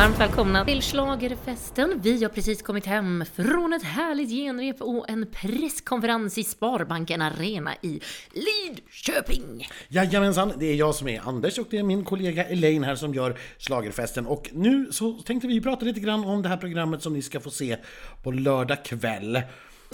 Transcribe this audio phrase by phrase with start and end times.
[0.00, 2.00] Varmt välkomna till Schlagerfesten.
[2.02, 7.74] Vi har precis kommit hem från ett härligt genrep och en presskonferens i Sparbanken Arena
[7.82, 8.00] i
[8.32, 9.68] Lidköping.
[9.88, 13.14] Jajamensan, det är jag som är Anders och det är min kollega Elaine här som
[13.14, 14.26] gör Schlagerfesten.
[14.26, 17.40] Och nu så tänkte vi prata lite grann om det här programmet som ni ska
[17.40, 17.76] få se
[18.22, 19.42] på lördag kväll.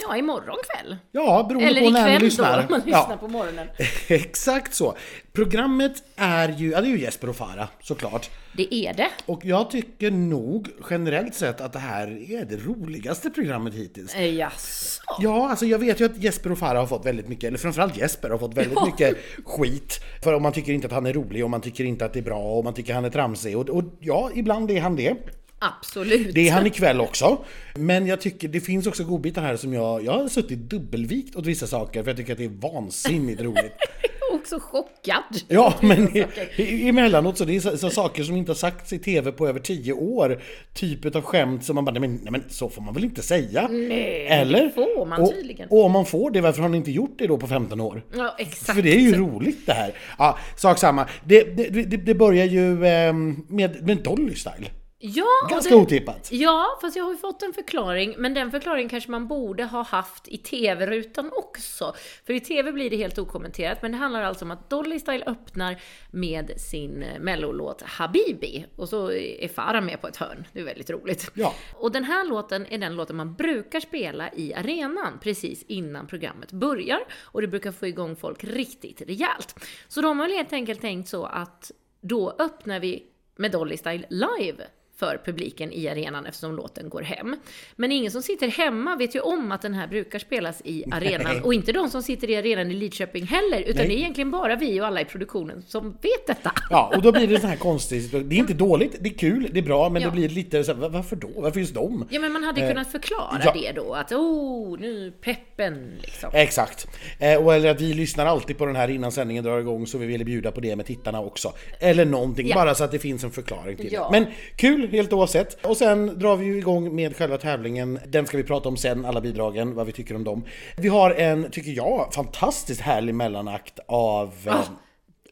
[0.02, 0.96] Ja, imorgon kväll.
[1.12, 2.56] Ja, beroende Eller på när ni ikväll lyssnar.
[2.56, 3.16] då, om man lyssnar Ja.
[3.20, 3.66] på morgonen.
[4.08, 4.96] Exakt så.
[5.32, 8.30] Programmet är ju, ja det är ju Jesper och Farah såklart.
[8.56, 9.08] Det är det.
[9.26, 14.14] Och jag tycker nog generellt sett att det här är det roligaste programmet hittills.
[14.14, 15.02] Eh, Jaså?
[15.20, 17.96] Ja, alltså jag vet ju att Jesper och Farah har fått väldigt mycket, eller framförallt
[17.96, 20.00] Jesper har fått väldigt mycket skit.
[20.24, 22.18] För om man tycker inte att han är rolig, och man tycker inte att det
[22.18, 23.58] är bra, och man tycker han är tramsig.
[23.58, 25.14] Och, och ja, ibland är han det.
[25.58, 26.34] Absolut.
[26.34, 27.38] Det är han ikväll också.
[27.74, 31.46] Men jag tycker det finns också godbitar här som jag, jag har suttit dubbelvikt åt
[31.46, 33.72] vissa saker för jag tycker att det är vansinnigt roligt.
[34.46, 35.22] också chockad.
[35.48, 36.26] Ja, men i,
[36.56, 39.48] i, emellanåt så det är så, så saker som inte har sagts i TV på
[39.48, 40.42] över tio år.
[40.74, 43.22] Typ av skämt som man bara, nej men, nej men så får man väl inte
[43.22, 43.68] säga?
[43.68, 44.64] Nej, Eller?
[44.64, 45.68] det får man och, tydligen.
[45.68, 48.02] och om man får det, varför har ni inte gjort det då på 15 år?
[48.16, 48.74] Ja, exakt.
[48.76, 49.92] För det är ju roligt det här.
[50.18, 51.08] Ja, sak samma.
[51.24, 54.70] Det, det, det, det börjar ju ehm, med, med Dolly Style.
[54.98, 56.28] Ja, Ganska det- otippat.
[56.32, 59.82] Ja, fast jag har ju fått en förklaring, men den förklaringen kanske man borde ha
[59.82, 61.94] haft i TV-rutan också.
[62.26, 65.24] För i TV blir det helt okommenterat, men det handlar alltså om att Dolly Style
[65.26, 65.76] öppnar
[66.10, 68.66] med sin mellolåt Habibi.
[68.76, 70.46] Och så är Farah med på ett hörn.
[70.52, 71.30] Det är väldigt roligt.
[71.34, 71.54] Ja.
[71.74, 76.52] Och den här låten är den låten man brukar spela i arenan precis innan programmet
[76.52, 77.00] börjar.
[77.22, 79.54] Och det brukar få igång folk riktigt rejält.
[79.88, 84.06] Så de har väl helt enkelt tänkt så att då öppnar vi med Dolly Style
[84.10, 84.64] live
[84.98, 87.36] för publiken i arenan eftersom låten går hem.
[87.76, 91.32] Men ingen som sitter hemma vet ju om att den här brukar spelas i arenan.
[91.32, 91.42] Nej.
[91.42, 93.86] Och inte de som sitter i arenan i Lidköping heller, utan Nej.
[93.88, 96.52] det är egentligen bara vi och alla i produktionen som vet detta.
[96.70, 98.12] Ja, och då blir det så här konstigt.
[98.12, 100.08] Det är inte dåligt, det är kul, det är bra, men Ja.
[100.08, 101.28] det blir lite så här, "Va- varför då?
[101.36, 102.06] Varför just dem?
[102.10, 103.52] Ja, men man hade Eh, kunnat förklara ja.
[103.54, 106.30] det då, att oh, nu peppen liksom.
[106.32, 106.86] Exakt.
[107.18, 109.98] Eh, och eller att vi lyssnar alltid på den här innan sändningen drar igång så
[109.98, 111.52] vi ville bjuda på det med tittarna också.
[111.80, 112.54] Eller någonting, Ja.
[112.54, 114.08] bara så att det finns en förklaring till det.
[114.10, 115.66] Men kul helt oavsett.
[115.66, 117.98] Och sen drar vi ju igång med själva tävlingen.
[118.06, 120.44] Den ska vi prata om sen, alla bidragen, vad vi tycker om dem.
[120.76, 124.54] Vi har en, tycker jag, fantastiskt härlig mellanakt av eh,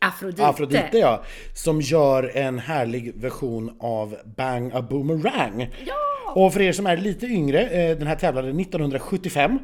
[0.01, 0.47] Afrodite.
[0.47, 1.23] Afrodite ja,
[1.55, 5.71] som gör en härlig version av Bang a Boomerang.
[5.87, 6.33] Ja!
[6.35, 9.59] Och för er som är lite yngre, eh, den här tävlade 1975,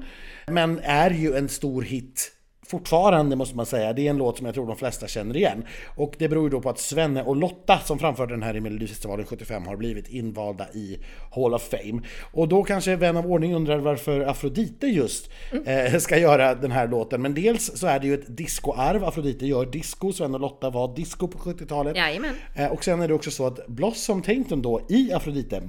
[0.47, 2.33] men är ju en stor hit
[2.71, 3.93] fortfarande måste man säga.
[3.93, 5.65] Det är en låt som jag tror de flesta känner igen.
[5.97, 8.61] Och det beror ju då på att Svenne och Lotta som framförde den här i
[8.61, 10.99] Melodifestivalen 75 har blivit invalda i
[11.35, 12.03] Hall of Fame.
[12.33, 15.31] Och då kanske vän av ordning undrar varför Afrodite just
[15.67, 17.23] eh, ska göra den här låten.
[17.23, 19.05] Men dels så är det ju ett discoarv.
[19.05, 21.97] Afrodite gör disco, Svenne och Lotta var disco på 70-talet.
[21.97, 22.35] Jajamän.
[22.57, 25.63] Eh, Och sen är det också så att Blossom Tainton då i Afrodite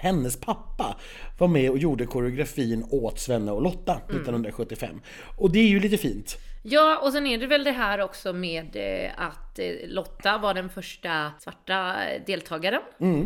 [0.00, 0.96] hennes pappa
[1.38, 4.16] var med och gjorde koreografin åt Svenne och Lotta Mm.
[4.16, 5.00] 1975.
[5.36, 6.38] Och det är ju lite fint.
[6.62, 10.38] Ja, och sen är det väl det här också med eh, att att eh, Lotta
[10.38, 11.94] var den första svarta
[12.26, 12.80] deltagaren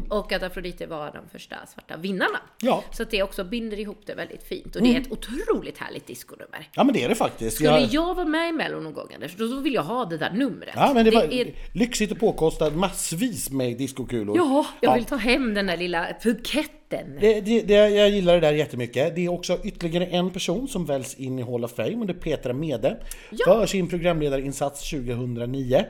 [0.09, 2.41] och att Afrodite var de första svarta vinnarna.
[2.61, 2.85] Ja.
[2.93, 6.07] Så att det också binder ihop det väldigt fint och det är ett otroligt härligt
[6.07, 6.69] disconummer.
[6.75, 7.57] Ja men det är det faktiskt.
[7.57, 10.19] Skulle Jag- jag vara med i Mello någon gång Anders, då vill jag ha det
[10.19, 10.75] där numret.
[10.75, 11.55] Ja men det var är...
[11.73, 14.37] lyxigt och påkostat, massvis med discokulor.
[14.37, 17.19] Ja, jag vill ta hem den där lilla buketten.
[17.21, 19.15] Det, det, det, jag gillar det där jättemycket.
[19.15, 22.13] Det är också ytterligare en person som väljs in i Hall of Fame och det
[22.13, 22.97] är Petra Mede
[23.45, 25.85] för sin programledarinsats 2009.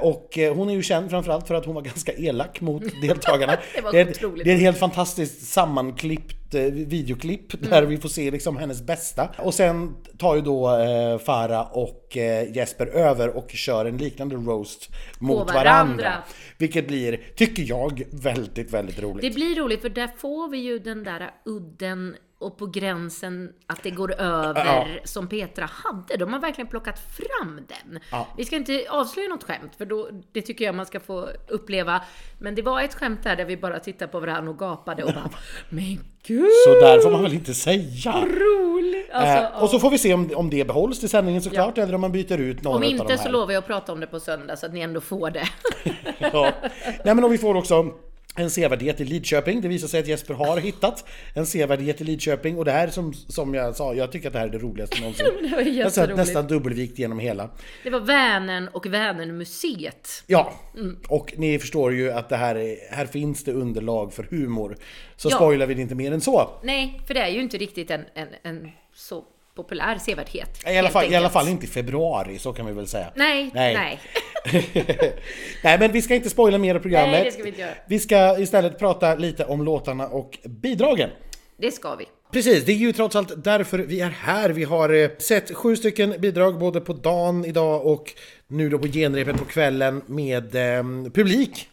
[0.00, 3.56] Och eh, hon är ju känd framförallt för att hon var ganska elak mot deltagarna.
[3.74, 4.44] Det var är, ett- otroligt.
[4.44, 7.90] det är ett helt fantastiskt sammanklippt eh, videoklipp där Mm.
[7.90, 9.28] vi får se liksom hennes bästa.
[9.38, 14.36] Och sen tar ju då eh, Farah och eh, Jesper över och kör en liknande
[14.36, 15.64] roast mot varandra.
[15.64, 16.12] varandra.
[16.58, 19.22] Vilket blir, tycker jag, väldigt, väldigt roligt.
[19.22, 23.82] Det blir roligt för där får vi ju den där udden och på gränsen att
[23.82, 24.86] det går över Ja.
[25.04, 26.16] som Petra hade.
[26.16, 28.00] De har verkligen plockat fram den.
[28.10, 28.26] Ja.
[28.36, 32.02] Vi ska inte avslöja något skämt för då, det tycker jag man ska få uppleva.
[32.38, 35.12] Men det var ett skämt där, där vi bara tittade på varandra och gapade och
[35.14, 35.30] bara
[35.68, 38.12] Men gud Så där får man väl inte säga.
[38.24, 39.10] roligt!
[39.12, 41.94] Alltså, Eh, och så får vi se om, om det behålls till sändningen såklart, eller
[41.94, 43.16] om man byter ut några om av de inte här.
[43.16, 45.44] så lovar jag att prata om det på söndag så att ni ändå får det.
[46.18, 46.52] ja.
[47.04, 47.92] Nej men och vi får också
[48.36, 49.60] en sevärdhet i Lidköping.
[49.60, 51.04] Det visar sig att Jesper har hittat
[51.34, 54.38] en sevärdhet i Lidköping och det här som, som jag sa, jag tycker att det
[54.38, 55.26] här är det roligaste någonsin.
[55.76, 57.50] Det var sett nästan dubbelvikt genom hela.
[57.82, 60.24] Det var Vänern och Vänernmuseet.
[60.26, 60.96] Ja, Mm.
[61.08, 64.76] och ni förstår ju att det här, är, här finns det underlag för humor.
[65.16, 65.36] Så Ja.
[65.36, 66.50] spoilar vi det inte mer än så.
[66.62, 69.24] Nej, för det är ju inte riktigt en, en, en så
[69.56, 70.68] populär sevärdhet.
[70.68, 73.06] I alla, fall, I alla fall inte i februari, så kan vi väl säga.
[73.14, 74.00] Nej, nej.
[75.62, 77.12] Nej men vi ska inte spoila mer av programmet.
[77.12, 77.74] Nej, det ska vi inte göra.
[77.86, 81.10] Vi ska istället prata lite om låtarna och bidragen.
[81.58, 82.04] Det ska vi.
[82.32, 84.50] Precis, det är ju trots allt därför vi är här.
[84.50, 88.14] Vi har eh, sett sju stycken bidrag både på dagen idag och
[88.48, 90.82] nu då på genrepet på kvällen med eh,
[91.14, 91.68] publik.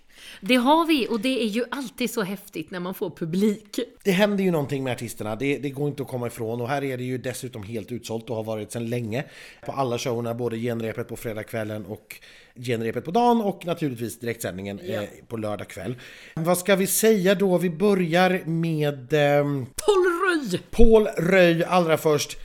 [0.46, 3.80] Det har vi och det är ju alltid så häftigt när man får publik.
[4.04, 6.84] Det händer ju någonting med artisterna, det, det, går inte att komma ifrån och här
[6.84, 9.24] är det ju dessutom helt utsålt och har varit sedan länge
[9.66, 12.16] på alla showerna, både genrepet på fredagskvällen och
[12.56, 15.02] genrepet på dagen och naturligtvis direktsändningen Ja.
[15.02, 15.96] eh, på lördag kväll.
[16.36, 17.58] Vad ska vi säga då?
[17.58, 19.44] Vi börjar med eh,
[19.76, 20.62] Polröj!
[20.72, 22.38] Paul Röj allra först.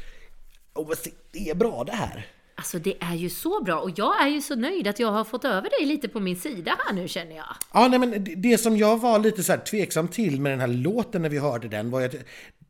[0.75, 0.93] Oh,
[1.33, 2.27] det är bra det här!
[2.59, 5.25] Alltså det är ju så bra och jag är ju så nöjd att jag har
[5.25, 7.47] fått över dig lite på min sida här nu känner jag.
[7.75, 10.67] Ja, nej, men det- som jag var lite så här tveksam till med den här
[10.69, 12.15] låten när vi hörde den var ju att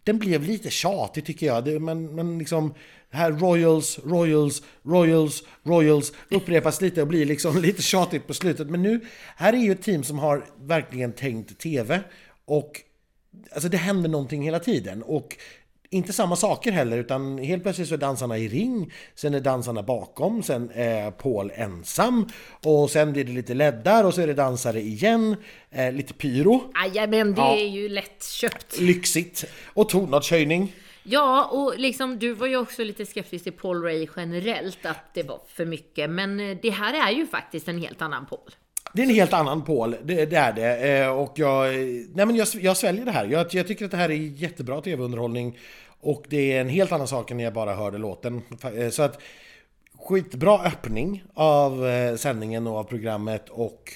[0.04, 1.64] den blev lite tjatig tycker jag.
[1.64, 2.74] Det, men, men liksom,
[3.10, 8.70] det här Royals, Royals, Royals, Royals upprepas lite och blir liksom lite tjatigt på slutet.
[8.70, 9.00] Men nu,
[9.36, 12.00] här är ju ett team som har verkligen tänkt TV
[12.44, 12.80] och
[13.52, 15.02] alltså det händer någonting hela tiden.
[15.02, 15.36] Och
[15.90, 19.82] inte samma saker heller, utan helt plötsligt så är dansarna i ring, sen är dansarna
[19.82, 22.28] bakom, sen är Paul ensam,
[22.64, 25.36] och sen blir det lite leddar och så är det dansare igen,
[25.70, 26.72] eh, lite pyro,
[27.08, 27.56] men det Ja.
[27.56, 28.80] är ju lätt köpt.
[28.80, 30.72] lyxigt, och tonartshöjning.
[31.02, 35.22] Ja, och liksom du var ju också lite skeptisk till Paul Ray generellt, att det
[35.22, 36.10] var för mycket.
[36.10, 38.50] Men eh, det här är ju faktiskt en helt annan Paul.
[38.92, 40.98] Det är en helt annan Paul, det, det är det.
[40.98, 41.74] Eh, och jag,
[42.14, 43.26] nej men jag, jag sväljer det här.
[43.26, 45.58] Jag, jag tycker att det här är jättebra tv-underhållning.
[46.00, 48.42] Och det är en helt annan sak än när jag bara hörde låten.
[48.76, 49.22] Eh, så att
[49.98, 53.48] skitbra öppning av eh, sändningen och av programmet.
[53.48, 53.92] Och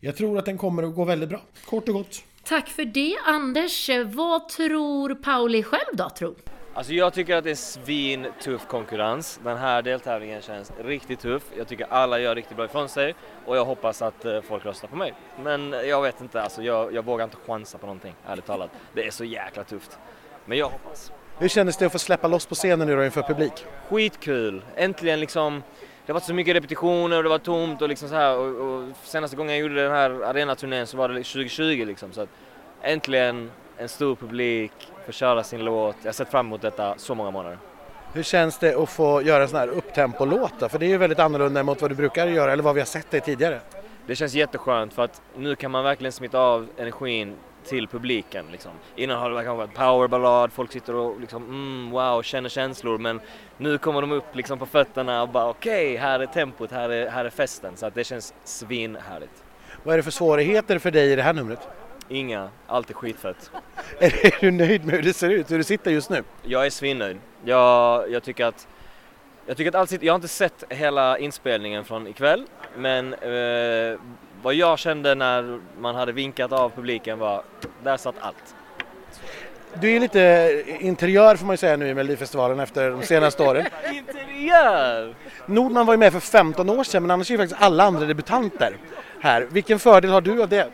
[0.00, 1.40] jag tror att den kommer att gå väldigt bra.
[1.66, 2.22] Kort och gott.
[2.44, 3.90] Tack för det Anders.
[4.06, 6.34] Vad tror Pauli själv då, tro?
[6.76, 9.40] Alltså jag tycker att det är svin tuff konkurrens.
[9.44, 11.42] Den här deltävlingen känns riktigt tuff.
[11.56, 13.14] Jag tycker alla gör riktigt bra ifrån sig
[13.46, 15.14] och jag hoppas att eh, folk röstar på mig.
[15.42, 18.70] Men jag vet inte, alltså jag, jag vågar inte chansa på någonting, ärligt talat.
[18.92, 19.98] Det är så jäkla tufft.
[20.44, 21.12] Men jag hoppas.
[21.38, 23.66] Hur kändes det att få släppa loss på scenen nu då inför publik?
[23.88, 24.62] Skitkul!
[24.76, 25.62] Äntligen liksom.
[26.06, 28.38] Det har varit så mycket repetitioner och det var tomt och liksom så här.
[28.38, 32.12] Och, och senaste gången jag gjorde den här arenaturnén så var det 2020 liksom.
[32.12, 32.28] Så att
[32.82, 34.72] äntligen en stor publik,
[35.06, 35.96] få köra sin låt.
[36.02, 37.58] Jag har sett fram emot detta så många månader.
[38.12, 40.70] Hur känns det att få göra en sån här upptempo-låt?
[40.70, 42.86] För det är ju väldigt annorlunda mot vad du brukar göra eller vad vi har
[42.86, 43.60] sett dig tidigare.
[44.06, 48.44] Det känns jätteskönt för att nu kan man verkligen smitta av energin till publiken.
[48.52, 48.70] Liksom.
[48.96, 53.20] Innan har det kanske varit powerballad, folk sitter och liksom, mm, wow, känner känslor men
[53.56, 57.10] nu kommer de upp liksom på fötterna och bara okej, här är tempot, här är,
[57.10, 57.76] här är festen.
[57.76, 59.44] Så att det känns svinhärligt.
[59.82, 61.68] Vad är det för svårigheter för dig i det här numret?
[62.08, 63.50] Inga, allt är skitfett.
[63.98, 66.22] Är du nöjd med hur det ser ut, hur du sitter just nu?
[66.42, 67.18] Jag är svinnöjd.
[67.44, 68.66] Jag, jag tycker att
[69.46, 72.46] jag tycker att allt sitter, jag har inte sett hela inspelningen från ikväll
[72.76, 73.98] men eh,
[74.42, 77.42] vad jag kände när man hade vinkat av publiken var,
[77.82, 78.54] där satt allt.
[79.80, 83.66] Du är lite interiör får man ju säga nu i Melodifestivalen efter de senaste åren.
[83.92, 85.14] Interiör!
[85.46, 88.06] Nordman var ju med för 15 år sedan men annars är ju faktiskt alla andra
[88.06, 88.76] debutanter
[89.20, 89.46] här.
[89.50, 90.68] Vilken fördel har du av det?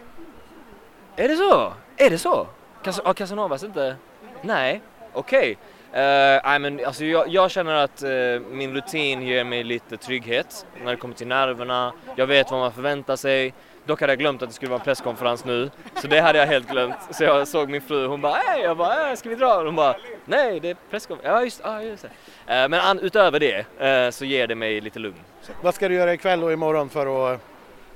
[1.20, 1.72] Är det så?
[1.96, 2.46] Är det så?
[2.82, 3.96] Cas- Har Casanovas inte?
[4.42, 4.80] Nej,
[5.12, 5.58] okej.
[5.92, 6.50] Eh, okay.
[6.50, 10.66] Uh, I mean, alltså jag, jag känner att uh, min rutin ger mig lite trygghet
[10.84, 11.92] när det kommer till nerverna.
[12.16, 13.54] Jag vet vad man förväntar sig.
[13.84, 16.46] Dock hade jag glömt att det skulle vara en presskonferens nu, så det hade jag
[16.46, 16.96] helt glömt.
[17.10, 19.64] Så jag såg min fru, hon bara hej, jag bara äh, ska vi dra?
[19.64, 21.34] Hon bara nej, det är presskonferens.
[21.34, 22.02] Ja, just, ja, just
[22.46, 22.68] det.
[22.68, 25.20] Men an, utöver det så ger det mig lite lugn.
[25.62, 27.40] Vad ska du göra ikväll och imorgon för att...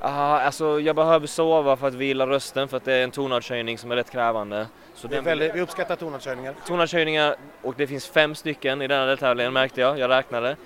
[0.01, 3.79] Aha, alltså jag behöver sova för att vila rösten för att det är en tonartshöjning
[3.79, 4.67] som är rätt krävande.
[4.95, 6.55] Så Det är den- väldigt, vi uppskattar tonartshöjningar.
[6.67, 10.51] tonartshöjningar och det finns fem stycken i denna deltävlingen märkte jag, jag räknade.
[10.51, 10.57] Eh,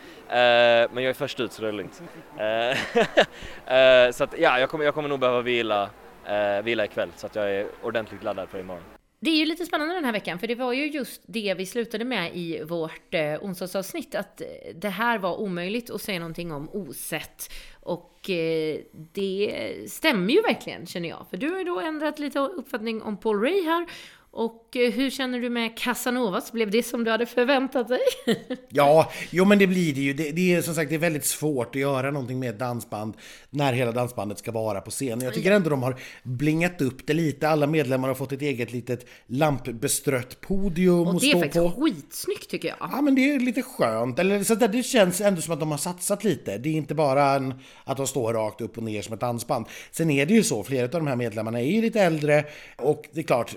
[0.93, 2.03] men jag är först ut så det är lugnt.
[2.39, 3.75] Eh,
[4.07, 5.91] eh, så att ja, jag kommer, jag kommer nog behöva vila,
[6.27, 8.83] eh, vila ikväll så att jag är ordentligt laddad för imorgon.
[9.21, 11.67] Det är ju lite spännande den här veckan, för det var ju just det vi
[11.67, 14.43] slutade med i vårt eh, onsdagsavsnitt, att
[14.75, 17.53] det här var omöjligt att säga någonting om osett.
[17.89, 21.27] Och eh, det stämmer ju verkligen, känner jag.
[21.31, 23.87] För du har ju då ändrat lite uppfattning om Paul Ray här.
[24.31, 26.53] Och eh, hur känner du med Casanovas?
[26.53, 28.01] Blev det som du hade förväntat dig?
[28.71, 30.13] Ja, jo men det blir det ju.
[30.13, 33.15] Det, det är som sagt det är väldigt svårt att göra någonting med ett dansband
[33.51, 35.21] när hela dansbandet ska vara på scen.
[35.21, 37.49] Jag tycker ändå de har blingat upp det lite.
[37.49, 41.83] Alla medlemmar har fått ett eget litet lampbestrött podium Och det är faktiskt på.
[41.83, 42.77] skitsnyggt tycker jag.
[42.93, 45.71] Ja men det är lite skönt, eller så där, det känns ändå som att de
[45.71, 46.59] har satsat lite.
[46.59, 47.55] Det är inte bara en,
[47.85, 49.67] att de står rakt upp och ner som ett dansband.
[49.91, 52.45] Sen är det ju så, flera av de här medlemmarna är ju lite äldre
[52.77, 53.57] och det är klart,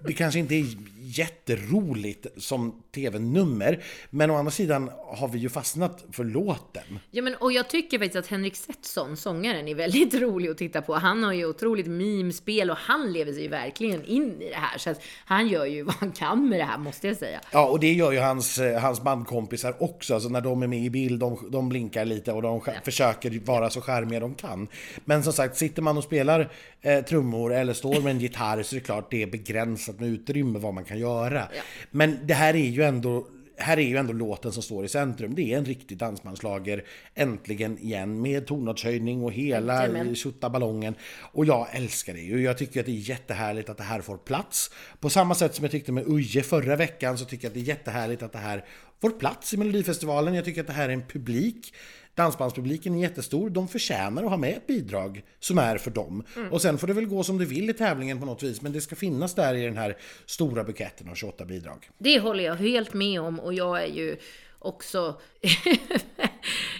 [0.00, 0.66] det kanske inte är
[0.98, 3.84] jätteroligt som tv-nummer.
[4.10, 6.98] Men å andra sidan har vi ju fastnat för låten.
[7.10, 10.82] Ja, men, och jag tycker faktiskt att Henrik Setson, sångaren, är väldigt rolig att titta
[10.82, 10.94] på.
[10.94, 14.78] Han har ju otroligt mimspel och han lever sig ju verkligen in i det här.
[14.78, 17.40] Så att han gör ju vad han kan med det här, måste jag säga.
[17.52, 20.14] Ja, och det gör ju hans, eh, hans bandkompisar också.
[20.14, 22.72] Alltså när de är med i bild, de, de blinkar lite och de ja.
[22.84, 24.68] försöker vara så charmiga de kan.
[25.04, 28.76] Men som sagt, sitter man och spelar eh, trummor eller står med en gitarr så
[28.76, 31.48] är det klart det är begränsat med utrymme vad man kan göra.
[31.56, 31.62] Ja.
[31.90, 33.26] Men det här är ju ändå
[33.62, 35.34] här är ju ändå låten som står i centrum.
[35.34, 36.84] Det är en riktig dansmanslager
[37.14, 40.94] äntligen igen med tonartshöjning och hela tjutta ballongen.
[41.32, 42.42] Och jag älskar det ju.
[42.42, 44.70] Jag tycker att det är jättehärligt att det här får plats.
[45.00, 47.60] På samma sätt som jag tyckte med Uje förra veckan så tycker jag att det
[47.60, 48.64] är jättehärligt att det här
[49.00, 50.34] får plats i Melodifestivalen.
[50.34, 51.74] Jag tycker att det här är en publik
[52.14, 56.24] Dansbandspubliken är jättestor, de förtjänar att ha med ett bidrag som är för dem.
[56.36, 56.52] Mm.
[56.52, 58.72] Och sen får det väl gå som det vill i tävlingen på något vis, men
[58.72, 61.90] det ska finnas där i den här stora buketten av 28 bidrag.
[61.98, 64.16] Det håller jag helt med om och jag är ju
[64.64, 65.20] också...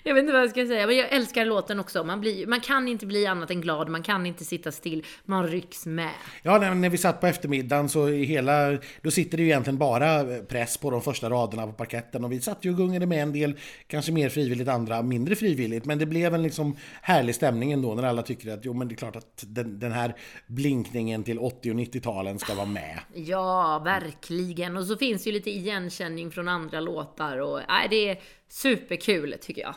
[0.02, 2.04] jag vet inte vad jag ska säga, men jag älskar låten också.
[2.04, 5.48] Man, blir, man kan inte bli annat än glad, man kan inte sitta still, man
[5.48, 6.10] rycks med.
[6.42, 8.78] Ja, när, när vi satt på eftermiddagen så hela...
[9.02, 12.40] Då sitter det ju egentligen bara press på de första raderna på parketten och vi
[12.40, 15.84] satt ju och gungade med en del, kanske mer frivilligt, andra mindre frivilligt.
[15.84, 18.94] Men det blev en liksom härlig stämning ändå när alla tycker att jo, men det
[18.94, 22.98] är klart att den, den här blinkningen till 80 och 90-talen ska vara med.
[23.14, 24.76] Ja, verkligen.
[24.76, 28.18] Och så finns ju lite igenkänning från andra låtar och är
[28.52, 29.74] superkul tycker jag.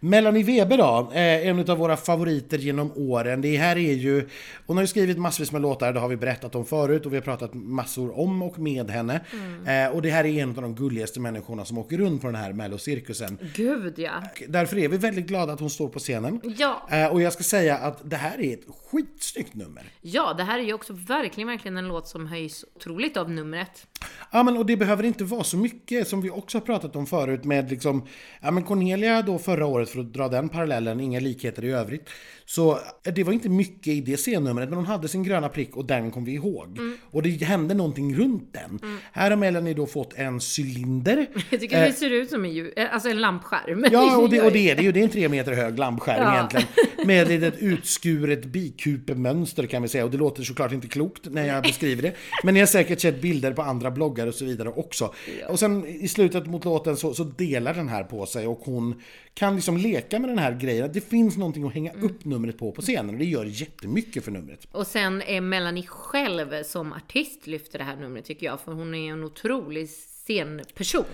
[0.00, 3.40] Melanie Weber då, en av våra favoriter genom åren.
[3.40, 4.28] Det här är ju,
[4.66, 7.16] hon har ju skrivit massvis med låtar, det har vi berättat om förut och vi
[7.16, 9.20] har pratat massor om och med henne.
[9.32, 9.86] Mm.
[9.86, 12.36] Eh, och det här är en av de gulligaste människorna som åker runt på den
[12.36, 13.38] här mellocirkusen.
[13.54, 14.22] Gud ja!
[14.48, 16.40] Därför är vi väldigt glada att hon står på scenen.
[16.58, 16.88] Ja!
[16.90, 19.82] Eh, och jag ska säga att det här är ett skitsnyggt nummer.
[20.00, 23.86] Ja, det här är ju också verkligen, verkligen en låt som höjs otroligt av numret.
[24.32, 27.06] Ja, men och det behöver inte vara så mycket som vi också har pratat om
[27.06, 28.06] förut med liksom,
[28.40, 32.08] ja men Cornelia då förra året för att dra den parallellen, inga likheter i övrigt.
[32.50, 35.84] Så det var inte mycket i det scennumret, men hon hade sin gröna prick och
[35.84, 36.78] den kom vi ihåg.
[36.78, 36.96] Mm.
[37.10, 38.78] Och det hände någonting runt den.
[38.82, 38.98] Mm.
[39.12, 41.26] Här har Melanie då fått en cylinder.
[41.50, 43.84] Jag tycker eh, det ser ut som en, eh, alltså en lampskärm.
[43.92, 44.92] Ja, och det, och det är det ju.
[45.00, 46.34] Det är en tre meter hög lampskärm ja.
[46.34, 46.66] egentligen.
[47.06, 50.04] Med ett utskuret bikupemönster kan vi säga.
[50.04, 52.12] Och det låter såklart inte klokt när jag beskriver det.
[52.44, 55.14] Men ni har säkert sett bilder på andra bloggar och så vidare också.
[55.40, 55.48] Ja.
[55.48, 59.02] Och sen i slutet mot låten så, så, delar den här på sig och hon
[59.34, 60.90] kan liksom leka med den här grejen.
[60.92, 64.30] Det finns någonting att hänga upp numret på på scenen och det gör jättemycket för
[64.30, 64.66] numret.
[64.72, 68.94] Och sen är Melanie själv som artist lyfter det här numret tycker jag, för hon
[68.94, 69.88] är en otrolig
[70.30, 71.04] scenperson.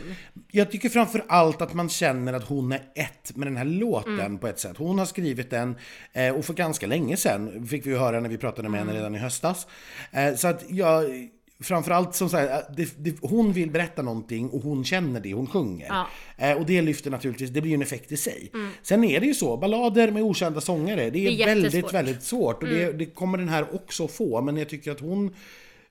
[0.50, 4.20] Jag tycker framför allt att man känner att hon är ett med den här låten
[4.20, 4.38] mm.
[4.38, 4.76] på ett sätt.
[4.76, 5.76] Hon har skrivit den
[6.12, 8.88] eh, och för ganska länge sedan fick vi ju höra när vi pratade med mm.
[8.88, 9.66] henne redan i höstas.
[10.12, 11.04] Eh, så att jag
[11.60, 15.46] framförallt som så här, det, det, hon vill berätta någonting och hon känner det hon
[15.46, 15.86] sjunger.
[15.88, 16.06] Ja.
[16.36, 18.50] Eh, och det lyfter naturligtvis, det blir ju en effekt i sig.
[18.54, 18.70] Mm.
[18.82, 22.22] Sen är det ju så, ballader med okända sångare, det är, det är väldigt, väldigt
[22.22, 22.62] svårt.
[22.62, 22.86] Och mm.
[22.86, 25.34] det, det, kommer den här också få, men jag tycker att hon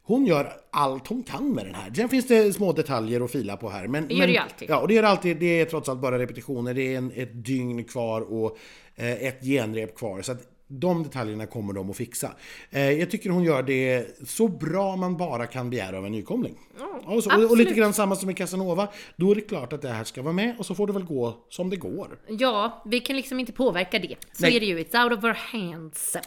[0.07, 1.93] hon gör allt hon kan med den här.
[1.95, 3.87] Sen finns det små detaljer att fila på här.
[3.87, 4.69] Men, det gör men, det ju alltid.
[4.69, 5.37] Ja, och det gör alltid.
[5.37, 6.73] Det är trots allt bara repetitioner.
[6.73, 8.57] Det är en, ett dygn kvar och
[8.95, 10.21] eh, ett genrep kvar.
[10.21, 12.31] Så att de detaljerna kommer de att fixa.
[12.71, 16.55] Eh, jag tycker hon gör det så bra man bara kan begära av en nykomling.
[16.79, 18.87] Oh, och, så, och, lite grann samma som i Casanova.
[19.15, 21.03] Då är det klart att det här ska vara med och så får det väl
[21.03, 22.19] gå som det går.
[22.27, 24.15] Ja, vi kan liksom inte påverka det.
[24.31, 24.55] Så Nej.
[24.55, 24.79] är det ju.
[24.79, 26.17] It's out of our hands.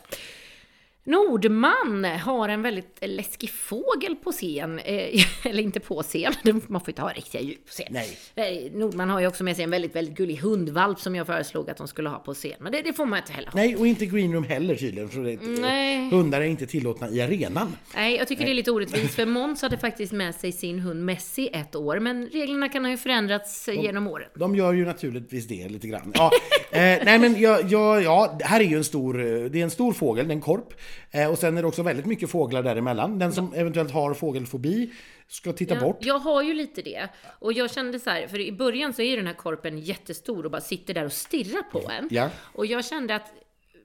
[1.05, 4.79] Nordman har en väldigt läskig fågel på scen.
[4.79, 6.33] Eh, eller inte på scen,
[6.67, 7.87] man får inte ha riktiga djur på scen.
[7.91, 8.19] Nej.
[8.35, 11.71] Eh, Nordman har ju också med sig en väldigt, väldigt gullig hundvalp som jag föreslog
[11.71, 12.53] att de skulle ha på scen.
[12.61, 13.61] Men det, det får man inte heller ha.
[13.61, 15.09] Nej, och inte greenroom heller tydligen.
[15.09, 16.11] För det, Nej.
[16.11, 17.77] Hundar är inte tillåtna i arenan.
[17.95, 18.49] Nej, jag tycker Nej.
[18.49, 19.15] det är lite orättvist.
[19.15, 22.01] För Måns hade faktiskt med sig sin hund Messi ett år.
[22.01, 24.29] Men reglerna kan ha ju förändrats de, genom åren.
[24.35, 26.13] De gör ju naturligtvis det lite grann.
[26.15, 26.31] Ja,
[26.71, 29.71] eh, nej men ja, ja, ja, här är ju en stor, eh, det är en
[29.71, 30.75] stor fågel, det är en korp.
[31.11, 33.19] Eh, och sen är det också väldigt mycket fåglar däremellan.
[33.19, 34.93] Den som eventuellt har fågelfobi
[35.29, 35.99] ska titta ja, bort.
[36.01, 37.09] Jag har ju lite det.
[37.39, 40.51] Och jag kände så här, för i början så är den här korpen jättestor och
[40.51, 42.09] bara sitter där och stirrar på en.
[42.11, 42.31] Ja.
[42.39, 43.33] Och jag kände att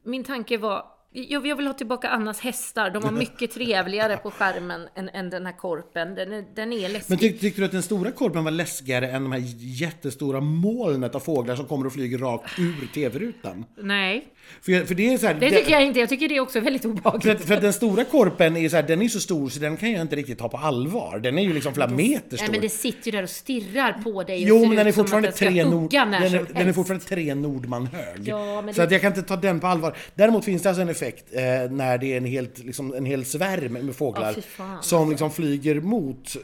[0.04, 2.90] min tanke var, jag, jag vill ha tillbaka Annas hästar.
[2.90, 6.16] De var mycket trevligare på skärmen än, än den här korpen.
[6.16, 7.10] Den är, den är läskig.
[7.12, 11.16] Men tyck, tyckte du att den stora korpen var läskigare än de här jättestora molnet
[11.16, 13.66] av fåglar som kommer och flyger rakt ur tv-rutan?
[13.78, 14.28] Nej.
[14.62, 16.00] För, för det är så här, Det tycker jag inte.
[16.00, 17.40] Jag tycker det är också väldigt obehagligt.
[17.40, 19.78] För, för att den stora korpen är så här, den är så stor så den
[19.78, 21.20] kan jag inte riktigt ta på allvar.
[21.20, 22.46] Den är ju liksom flera meter stor.
[22.46, 24.44] Nej men det sitter ju där och stirrar på dig.
[24.44, 28.28] Jo men den är fortfarande tre nord, den, är, den är fortfarande tre Nordman hög.
[28.28, 28.84] Ja, så det...
[28.84, 29.98] att jag kan inte ta den på allvar.
[30.16, 33.26] Däremot finns det alltså en effekt eh, när det är en, helt, liksom, en hel
[33.26, 36.36] svärm med fåglar oh, som liksom flyger mot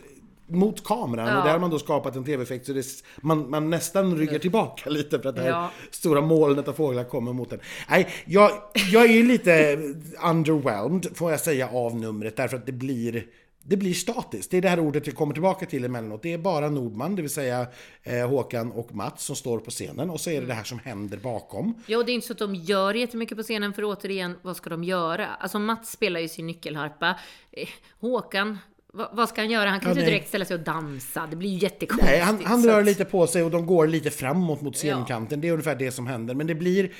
[0.51, 1.37] mot kameran Ja.
[1.39, 2.85] och där har man då skapat en tv-effekt så det,
[3.21, 5.69] man, man nästan ryggar tillbaka lite för att det här Ja.
[5.91, 7.59] stora molnet av fåglar kommer mot en.
[7.89, 8.51] Nej, jag,
[8.91, 9.77] jag är ju lite
[10.23, 13.25] underwhelmed får jag säga av numret därför att det blir
[13.63, 14.51] det blir statiskt.
[14.51, 16.23] Det är det här ordet jag kommer tillbaka till emellanåt.
[16.23, 17.67] Det är bara Nordman, det vill säga
[18.03, 20.79] eh, Håkan och Mats som står på scenen och så är det det här som
[20.79, 21.73] händer bakom.
[21.85, 24.57] Ja, och det är inte så att de gör jättemycket på scenen, för återigen, vad
[24.57, 25.27] ska de göra?
[25.27, 27.15] Alltså Mats spelar ju sin nyckelharpa.
[27.51, 27.67] Eh,
[27.99, 28.57] Håkan,
[28.93, 29.69] vad, ska han göra?
[29.69, 31.27] Han kan Ja, ju inte direkt ställa sig och dansa.
[31.29, 32.11] Det blir ju jättekonstigt.
[32.11, 35.41] Nej, han, han rör lite på sig och de går lite framåt mot scenkanten.
[35.41, 36.35] Det är ungefär det som händer.
[36.35, 36.91] Men det blir...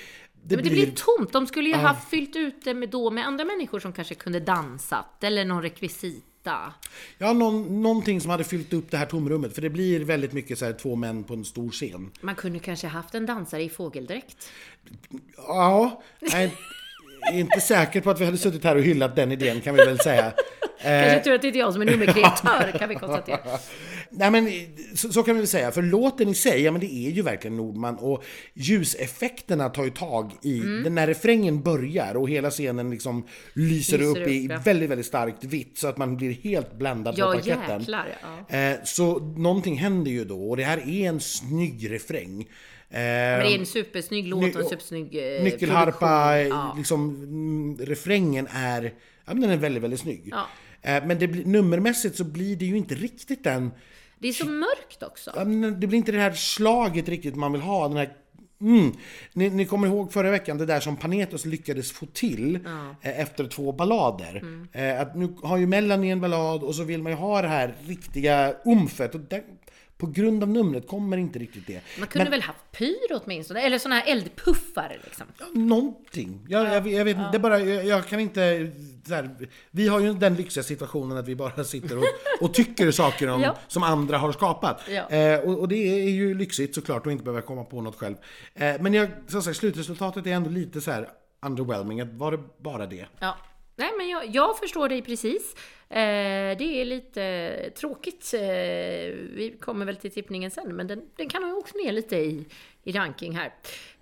[0.43, 1.33] Det Men det blir tomt.
[1.33, 4.39] De skulle ju ha fyllt ut det med, då med andra människor som kanske kunde
[4.39, 5.61] dansat, eller någon
[6.39, 6.73] rekvisita.
[7.17, 9.55] Ja, någon, någonting som hade fyllt upp det här tomrummet.
[9.55, 12.11] För det blir väldigt mycket så här två män på en stor scen.
[12.21, 14.51] Man kunde kanske haft en dansare i fågeldräkt.
[15.37, 16.51] Ja, är
[17.33, 19.99] inte säker på att vi hade suttit här och hyllat den idén kan vi väl
[19.99, 20.33] säga.
[20.81, 23.59] Kanske tur att det inte är jag som är nummerkreatör, kan vi konstatera.
[24.11, 24.49] Nej men
[24.95, 27.21] så, så kan vi väl säga, för låten i sig, ja men det är ju
[27.21, 28.23] verkligen Nordman och
[28.53, 34.09] ljuseffekterna tar ju tag i, den när refrängen börjar och hela scenen liksom lyser, Lyser
[34.21, 34.61] upp i upp, ja.
[34.65, 37.79] väldigt, väldigt starkt vitt så att man blir helt bländad Ja, på parketten.
[37.79, 38.07] jäklar,
[38.49, 38.57] ja.
[38.57, 42.41] Eh, så någonting händer ju då och det här är en snygg refräng.
[42.41, 42.47] Eh,
[42.99, 46.39] Men det är en supersnygg låt och en Ny- supersnygg eh, Nyckelharpa.
[46.41, 46.73] Ja.
[46.77, 48.83] liksom, mm, refrängen är,
[49.25, 50.21] ja, men den är väldigt, väldigt snygg.
[50.31, 50.45] Ja.
[50.81, 53.71] Eh, men det, blir- nummermässigt så blir det ju inte riktigt den
[54.19, 55.31] Det är så mörkt också.
[55.35, 57.87] Ja, det blir inte det här slaget riktigt man vill ha.
[57.87, 58.13] Den här,
[58.61, 58.91] mm.
[59.33, 62.55] ni, ni kommer ihåg förra veckan det där som Panetos lyckades få till
[63.01, 64.43] eh, efter två ballader.
[64.71, 67.47] Eh, att nu har ju Melanie en ballad och så vill man ju ha det
[67.47, 69.15] här riktiga umfet.
[69.15, 69.41] Och den,
[69.99, 71.81] på grund av numret kommer inte riktigt det.
[71.99, 75.27] Man kunde väl haft pyro åtminstone, eller såna här eldpuffar liksom.
[75.53, 76.45] Någonting.
[76.49, 78.71] Jag, jag, jag vet inte, det bara, jag, jag kan inte...
[79.09, 82.03] Här, vi har ju den lyxiga situationen att vi bara sitter och,
[82.41, 83.55] och tycker saker om, Ja.
[83.67, 84.81] som andra har skapat.
[84.89, 85.09] Ja.
[85.09, 88.15] Eh, och, och det är ju lyxigt såklart att inte behöva komma på något själv.
[88.55, 91.09] Eh, men jag, som sagt, slutresultatet är ändå lite så här
[91.45, 92.17] underwhelming.
[92.17, 93.05] Var det bara det?
[93.19, 93.37] Ja.
[93.75, 95.55] Nej, men jag, jag förstår dig precis.
[95.91, 98.33] Eh, det är lite tråkigt.
[98.33, 98.39] Eh,
[99.33, 102.45] vi kommer väl till tippningen sen, men den, den kan ha åkt ner lite i,
[102.83, 103.53] i ranking här.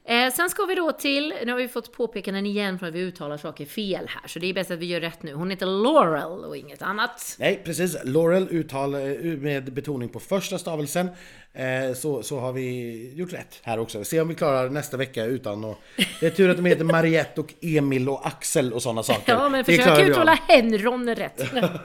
[0.07, 2.99] Eh, sen ska vi då till, nu har vi fått påpekanden igen för att vi
[2.99, 5.33] uttalar saker fel här, så det är bäst att vi gör rätt nu.
[5.33, 7.35] Hon heter Laurel och inget annat.
[7.39, 7.97] Nej, precis.
[8.03, 11.09] Laurel uttal eh, med betoning på första stavelsen.
[11.53, 14.03] Eh, så, så har vi gjort rätt här också.
[14.03, 15.77] Se om vi klarar nästa vecka utan att...
[16.19, 19.33] Det är tur att de heter Mariette och Emil och Axel och sådana saker.
[19.37, 21.47] Ja, men Det försök uttala Henron rätt.
[21.47, 21.79] Skojar.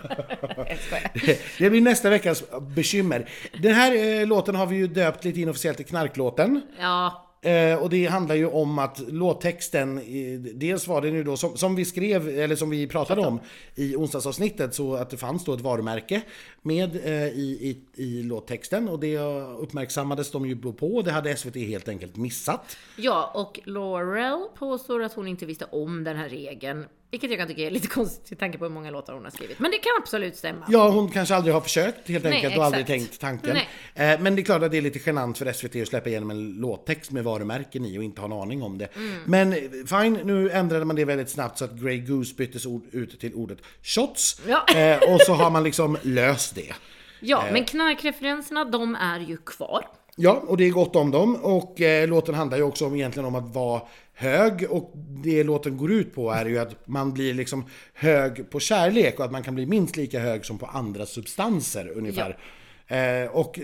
[1.58, 3.28] Det blir nästa veckas bekymmer.
[3.58, 6.60] Den här eh, låten har vi ju döpt lite inofficiellt till knarklåten.
[6.78, 11.36] Ja, Eh, och det handlar ju om att låttexten, eh, dels var det nu då
[11.36, 13.40] som, som vi skrev, eller som vi pratade om
[13.74, 16.22] i onsdagsavsnittet, så att det fanns då ett varumärke
[16.62, 19.18] med eh, i, i, i låttexten och det
[19.58, 22.76] uppmärksammades de ju på, det hade SVT helt enkelt missat.
[22.96, 26.84] Ja, och Laurel påstår att hon inte visste om den här regeln.
[27.12, 29.30] Vilket jag kan tycka är lite konstigt med tanke på hur många låtar hon har
[29.30, 29.58] skrivit.
[29.58, 30.66] Men det kan absolut stämma.
[30.68, 33.56] Ja, hon kanske aldrig har försökt helt Nej, enkelt och aldrig tänkt tanken.
[33.56, 36.30] Eh, Men det är klart att det är lite genant för SVT att släppa igenom
[36.30, 38.88] en låttext med varumärken i och inte ha en aning om det.
[38.96, 39.18] Mm.
[39.26, 39.58] Men eh,
[40.00, 43.34] fine, nu ändrade man det väldigt snabbt så att Grey Goose byttes ord, ut till
[43.34, 44.40] ordet shots.
[44.46, 44.64] Ja.
[44.76, 46.72] Eh, och så har man liksom löst det.
[47.24, 47.52] Ja, Eh.
[47.52, 49.84] men knarkreferenserna, de är ju kvar.
[50.16, 51.36] Ja, och det är gott om dem.
[51.36, 53.82] Och eh, låten handlar ju också om, egentligen om att vara
[54.14, 54.66] hög.
[54.70, 54.92] Och
[55.24, 59.24] det låten går ut på är ju att man blir liksom hög på kärlek och
[59.24, 62.38] att man kan bli minst lika hög som på andra substanser ungefär.
[62.86, 63.58] Eh, och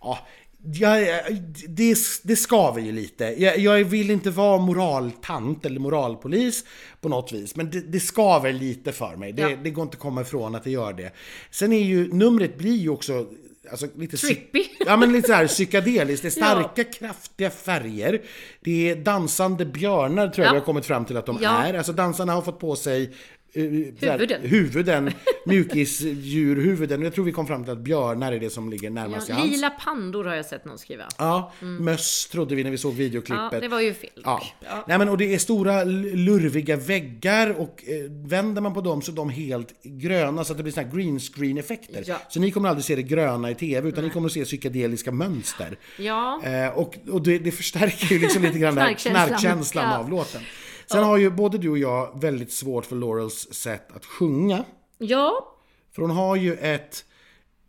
[0.00, 0.18] ja,
[0.74, 1.06] jag,
[1.68, 3.24] det, det skaver ju lite.
[3.24, 6.64] Jag, jag vill inte vara moraltant eller moralpolis
[7.00, 7.56] på något vis.
[7.56, 9.32] Men det, det skaver lite för mig.
[9.32, 9.56] Det, Ja.
[9.62, 11.12] det går inte att komma ifrån att det gör det.
[11.50, 13.26] Sen är ju, numret blir ju också
[13.70, 14.64] Alltså lite Trippy.
[14.86, 16.22] Ja men lite så här psykedeliskt.
[16.22, 18.20] Det är starka kraftiga färger.
[18.60, 20.52] Det är dansande björnar tror jag Ja.
[20.54, 21.62] vi har kommit fram till att de Ja.
[21.62, 21.74] är.
[21.74, 23.10] Alltså dansarna har fått på sig
[23.52, 24.40] eh, här, Huvuden.
[24.42, 25.10] huvuden
[25.46, 27.02] mjukisdjurhuvuden.
[27.02, 29.38] Jag tror vi kom fram till att björnar är det som ligger närmast Ja, i
[29.38, 29.52] hands.
[29.52, 31.04] lila pandor har jag sett någon skriva.
[31.18, 33.60] Ja, möss trodde vi när vi såg Ja, videoklippet.
[33.60, 34.10] det var ju fel.
[34.24, 34.42] Ja.
[34.64, 34.84] Ja.
[34.88, 39.12] Nej, men, och det är stora lurviga väggar och eh, vänder man på dem så
[39.12, 42.02] är de helt gröna så att det blir såna här green screen effekter.
[42.06, 42.16] Ja.
[42.28, 45.12] Så ni kommer aldrig se det gröna i TV utan ni kommer att se psykedeliska
[45.12, 45.78] mönster.
[45.98, 46.40] Ja.
[46.44, 49.26] Eh, och och det, det förstärker ju liksom lite grann den här Knarkkänslan.
[49.28, 49.98] knarkkänslan Ja.
[49.98, 50.40] av låten.
[50.92, 54.64] Sen har ju både du och jag väldigt svårt för Laurels sätt att sjunga.
[54.98, 55.56] Ja,
[55.94, 57.04] För hon har ju ett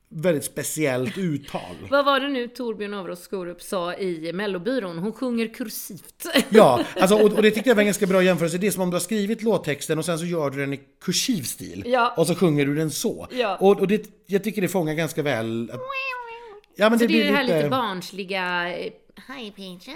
[0.09, 1.75] väldigt speciellt uttal.
[1.89, 4.97] Vad var det nu Torbjörn Avros Skorup sa i Mellobyrån?
[4.97, 6.25] Hon sjunger kursivt.
[6.49, 8.57] Ja, alltså, och, och det tyckte jag var en ganska bra jämförelse.
[8.57, 10.79] Det är som om du har skrivit låttexten och sen så gör du den i
[11.01, 11.83] kursiv stil.
[11.85, 12.13] Ja.
[12.17, 13.27] Och så sjunger du den så.
[13.31, 13.57] Ja.
[13.59, 15.71] Och, och det, jag tycker det fångar ganska väl...
[15.73, 15.79] Att,
[16.75, 17.57] ja, men Så det det är det här lite...
[17.57, 18.77] lite barnsliga...
[18.79, 18.91] eh,
[19.27, 19.87] High pitch.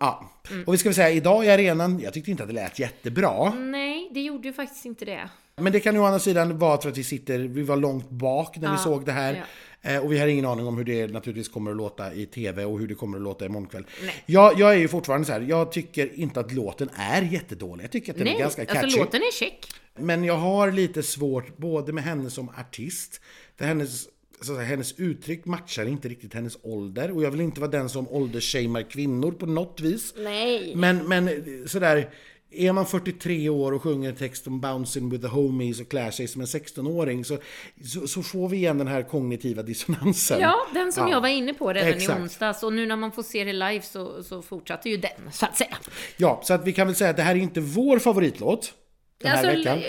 [0.00, 0.30] Ja.
[0.50, 0.64] Mm.
[0.64, 3.54] Och vi ska väl säga, idag i arenan, jag tyckte inte att det lät jättebra.
[3.54, 5.30] Nej, det gjorde ju faktiskt inte det.
[5.56, 8.10] Men det kan ju å andra sidan vara för att vi sitter, vi var långt
[8.10, 9.34] bak när vi Ja, såg det här.
[9.34, 9.90] ja.
[9.90, 12.64] Eh, Och vi har ingen aning om hur det naturligtvis kommer att låta i TV
[12.64, 13.86] och hur det kommer att låta imorgon kväll.
[14.04, 14.14] Nej.
[14.26, 17.84] Jag, jag är ju fortfarande så här, jag tycker inte att låten är jättedålig.
[17.84, 18.78] Jag tycker att den Nej, är ganska catchy.
[18.84, 19.66] alltså låten är check.
[19.98, 23.20] Men jag har lite svårt både med henne som artist,
[23.58, 24.04] för hennes,
[24.42, 27.10] så säga, hennes uttryck matchar inte riktigt hennes ålder.
[27.10, 30.14] Och jag vill inte vara den som åldersshamear kvinnor på något vis.
[30.16, 30.72] Nej.
[30.76, 31.30] Men, men
[31.68, 32.10] sådär,
[32.52, 36.10] är man 43 år och sjunger en text om bouncing with the homies och klär
[36.10, 37.38] sig som en 16-åring så,
[37.84, 40.40] så, så får vi igen den här kognitiva dissonansen.
[40.40, 41.14] Ja, den som Ja.
[41.14, 42.18] jag var inne på redan Exakt.
[42.18, 42.62] i onsdags.
[42.62, 45.56] Och nu när man får se det live så, så fortsätter ju den, så att
[45.56, 45.76] säga.
[46.16, 48.74] Ja, så att vi kan väl säga att det här är inte vår favoritlåt
[49.20, 49.82] den här Alltså, veckan.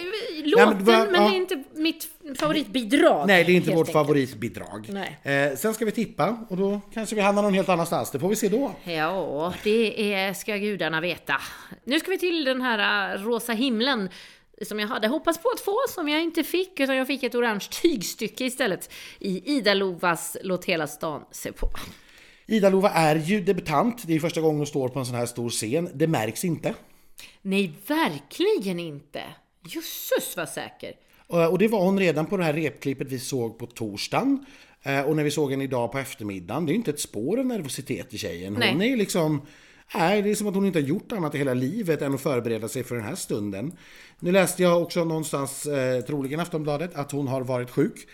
[0.45, 1.29] Ja, men låten, vad- men ja.
[1.29, 2.07] det är inte mitt
[2.39, 3.27] favoritbidrag.
[3.27, 3.93] Nej, det är inte vårt enkelt.
[3.93, 4.87] favoritbidrag.
[4.89, 5.19] Nej.
[5.51, 8.11] Eh, sen ska vi tippa och då kanske vi hamnar någon helt annanstans.
[8.11, 8.71] Det får vi se då.
[8.83, 11.35] Ja, det är, ska gudarna veta.
[11.83, 14.09] Nu ska vi till den här äh, rosa himlen
[14.65, 17.35] som jag hade hoppats på att få, som jag inte fick, utan jag fick ett
[17.35, 21.69] orange tygstycke istället i Ida Lovas Låt hela stan se på.
[22.47, 24.03] Ida-Lova är ju debutant.
[24.07, 25.89] Det är första gången hon står på en sån här stor scen.
[25.93, 26.73] Det märks inte.
[27.41, 29.23] Nej, verkligen inte!
[29.65, 30.93] Jösses vad säker!
[31.27, 34.45] Och det var hon redan på det här repklippet vi såg på torsdagen.
[34.83, 36.65] Eh, Och när vi såg henne idag på eftermiddagen.
[36.65, 38.53] Det är ju inte ett spår av nervositet i tjejen.
[38.53, 38.87] Hon Nej.
[38.87, 39.41] är ju liksom...
[39.95, 42.21] Nej, det är som att hon inte har gjort annat i hela livet än att
[42.21, 43.77] förbereda sig för den här stunden.
[44.19, 48.07] Nu läste jag också någonstans, eh, troligen Aftonbladet, att hon har varit sjuk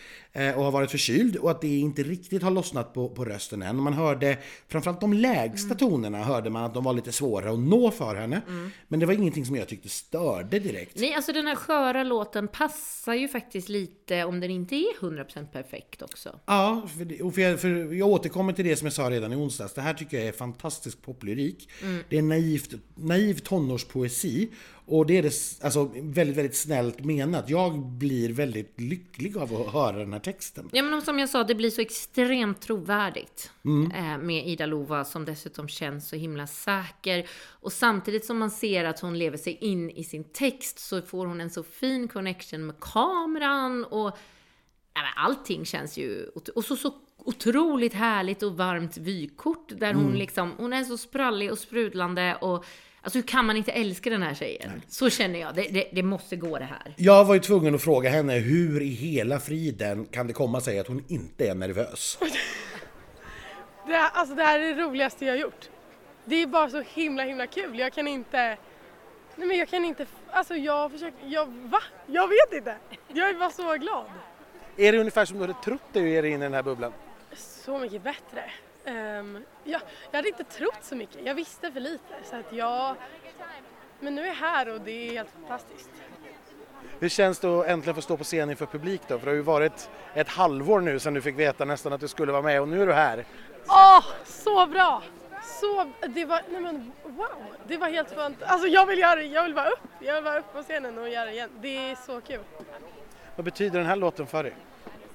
[0.56, 3.76] och har varit förkyld och att det inte riktigt har lossnat på, på rösten än.
[3.76, 4.38] Man hörde,
[4.68, 8.42] framförallt de lägsta tonerna hörde man att de var lite svårare att nå för henne.
[8.88, 10.92] Men det var ingenting som jag tyckte störde direkt.
[11.00, 15.46] Nej, alltså den här sköra låten passar ju faktiskt lite om den inte är 100%
[15.48, 16.40] perfekt också.
[16.46, 19.34] Ja, för, det- och för, jag, för jag återkommer till det som jag sa redan
[19.34, 19.74] i onsdags.
[19.74, 21.70] Det här tycker jag är fantastisk poplyrik.
[22.10, 24.50] Det är naivt, naiv tonårspoesi.
[24.90, 27.50] Och det är det, alltså, väldigt, väldigt snällt menat.
[27.50, 30.70] Jag blir väldigt lycklig av att höra den här texten.
[30.74, 33.52] Ja men som jag sa, det blir så extremt trovärdigt
[33.94, 37.30] eh, med Ida Lova som dessutom känns så himla säker.
[37.50, 41.26] Och samtidigt som man ser att hon lever sig in i sin text så får
[41.26, 44.18] hon en så fin connection med kameran och
[45.16, 46.28] allting känns ju...
[46.56, 51.52] Och så, så otroligt härligt och varmt vykort där hon liksom, hon är så sprallig
[51.52, 52.66] och sprudlande och
[53.08, 54.82] Alltså hur kan man inte älska den här tjejen?
[54.88, 56.94] Så känner jag, det, det, det måste gå det här.
[56.98, 60.80] Jag var ju tvungen att fråga henne hur i hela friden kan det komma sig
[60.80, 62.18] att hon inte är nervös?
[63.88, 65.70] Det, här- alltså det här är det roligaste jag har gjort.
[66.26, 67.80] Det är bara så himla himla kul.
[67.80, 68.58] Jag kan inte...
[69.36, 70.06] Nej men jag kan inte...
[70.30, 71.28] Alltså jag försöker...
[71.28, 71.80] Jag, va?
[72.08, 72.76] Jag vet inte.
[73.14, 74.06] Jag är bara så glad.
[74.78, 76.94] Är det ungefär som du hade trott dig dig in i den här bubblan?
[77.36, 78.44] Så mycket bättre.
[78.88, 79.80] Um, ja,
[80.12, 81.26] jag hade inte trott så mycket.
[81.26, 82.14] Jag visste för lite.
[82.24, 82.96] Så att jag...
[84.00, 85.90] Men nu är jag här och det är helt fantastiskt.
[87.00, 89.20] Hur känns det att äntligen få stå på scen inför publik då?
[89.20, 92.08] För det har ju varit ett halvår nu sedan du fick veta nästan att du
[92.08, 93.26] skulle vara med och nu är du här.
[93.68, 95.04] Åh, så bra!
[95.44, 97.28] Så, det var, nej men wow,
[97.68, 98.44] det var helt skönt.
[98.44, 100.98] Alltså jag vill göra det, jag vill vara upp, jag vill vara upp på scenen
[100.98, 101.50] och göra det igen.
[101.62, 102.40] Det är så kul.
[103.36, 104.54] Vad betyder den här låten för dig?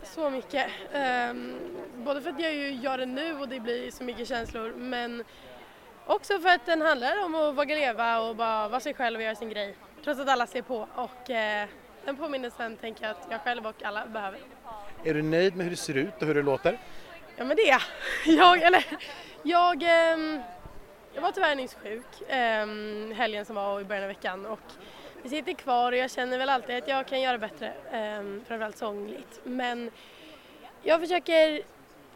[0.03, 0.67] Så mycket.
[0.93, 1.57] Ehm,
[1.97, 5.25] både för att jag ju gör det nu och det blir så mycket känslor men
[6.07, 9.23] också för att den handlar om att våga leva och bara vara sig själv och
[9.23, 9.77] göra sin grej.
[10.05, 11.69] Trots att alla ser på och eh,
[12.05, 14.41] den påminnelsen tänker jag att jag själv och alla behöver.
[15.05, 16.79] Är du nöjd med hur det ser ut och hur det låter?
[17.37, 17.83] Ja men det är jag.
[18.37, 18.63] jag.
[18.63, 18.85] Eller,
[19.43, 20.41] jag, ehm,
[21.15, 24.61] jag var tyvärr nyss sjuk ehm, helgen som var och i början av veckan och
[25.23, 28.79] vi sitter kvar och jag känner väl alltid att jag kan göra bättre, um, framförallt
[28.79, 29.41] sångligt.
[29.45, 29.91] Men
[30.83, 31.63] jag försöker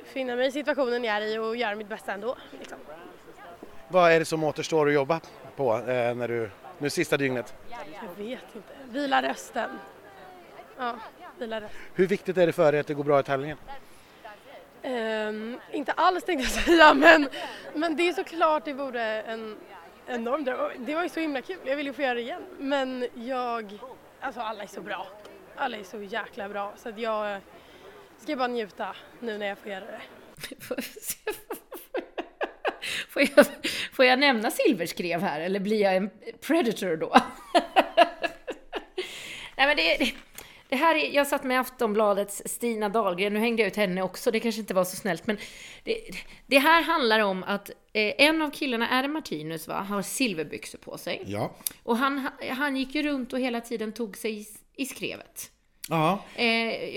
[0.05, 2.37] finna mig i situationen jag är i och göra mitt bästa ändå.
[2.59, 2.79] Liksom.
[3.89, 5.21] Vad är det som återstår att jobba
[5.57, 7.55] på eh, när du, nu sista dygnet?
[7.71, 8.75] Jag vet inte.
[8.85, 9.71] Vila rösten.
[10.79, 10.95] Ja,
[11.39, 11.81] vila rösten.
[11.95, 13.59] Hur viktigt är det för dig att det går bra i tävlingen?
[14.83, 17.29] Ehm, inte alls tänkte jag säga men,
[17.75, 19.57] men det är såklart det vore en
[20.09, 20.71] enorm dröm.
[20.79, 22.43] Det var ju så himla kul, jag vill ju få göra det igen.
[22.59, 23.79] Men jag,
[24.21, 25.07] alltså alla är så bra.
[25.57, 27.41] Alla är så jäkla bra så att jag
[28.19, 30.01] ska bara njuta nu när jag får göra det.
[33.09, 33.47] Får jag,
[33.93, 36.11] får jag nämna silverskrev här eller blir jag en
[36.47, 37.17] predator då?
[39.57, 40.13] Nej men det,
[40.69, 44.03] det, det här är, jag satt med Aftonbladets Stina Dahlgren, nu hängde jag ut henne
[44.03, 45.37] också, det kanske inte var så snällt, men
[45.85, 46.01] det,
[46.47, 50.99] det här handlar om att eh, en av killarna, Adam Martinus, va, har silverbyxor på
[50.99, 51.23] sig.
[51.27, 51.57] Ja.
[51.83, 55.51] Och han, han gick ju runt och hela tiden tog sig i, i skrevet.
[55.89, 56.25] Ja.
[56.35, 56.47] Eh,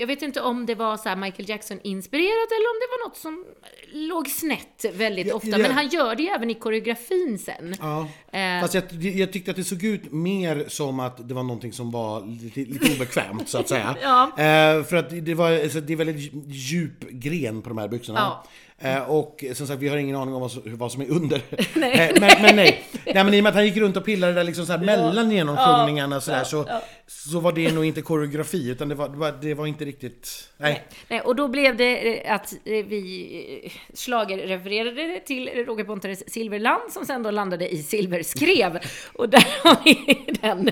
[0.00, 3.44] jag vet inte om det var så Michael Jackson-inspirerat eller om det var något som
[3.92, 5.48] låg snett väldigt Ja, ofta.
[5.48, 5.58] ja.
[5.58, 7.76] Men han gör det ju även i koreografin sen.
[7.80, 8.08] Ja.
[8.38, 8.60] Eh.
[8.60, 11.90] Fast jag, jag tyckte att det såg ut mer som att det var någonting som
[11.90, 13.96] var lite, lite obekvämt så att säga.
[14.02, 14.24] Ja.
[14.24, 18.18] Eh, för att det, var, alltså, det är väldigt djup gren på de här byxorna.
[18.18, 18.44] Ja.
[18.82, 21.40] Eh, och som sagt, vi har ingen aning om vad, som- vad som är under.
[21.82, 22.84] Eh, men, men nej.
[23.06, 24.78] nej, men i och med att han gick runt och pillade där liksom så här
[24.80, 26.64] mellan genomsjungningarna så, där, så,
[27.06, 30.48] så var det nog inte koreografi utan det var, det var, det var inte riktigt...
[30.56, 30.82] Nej.
[31.08, 37.22] Nej, och då blev det eh, att vi schlagerrefererade till Roger Pontares Silverland som sen
[37.22, 38.78] då landade i Silverskrev.
[39.12, 40.70] Och där har vi den.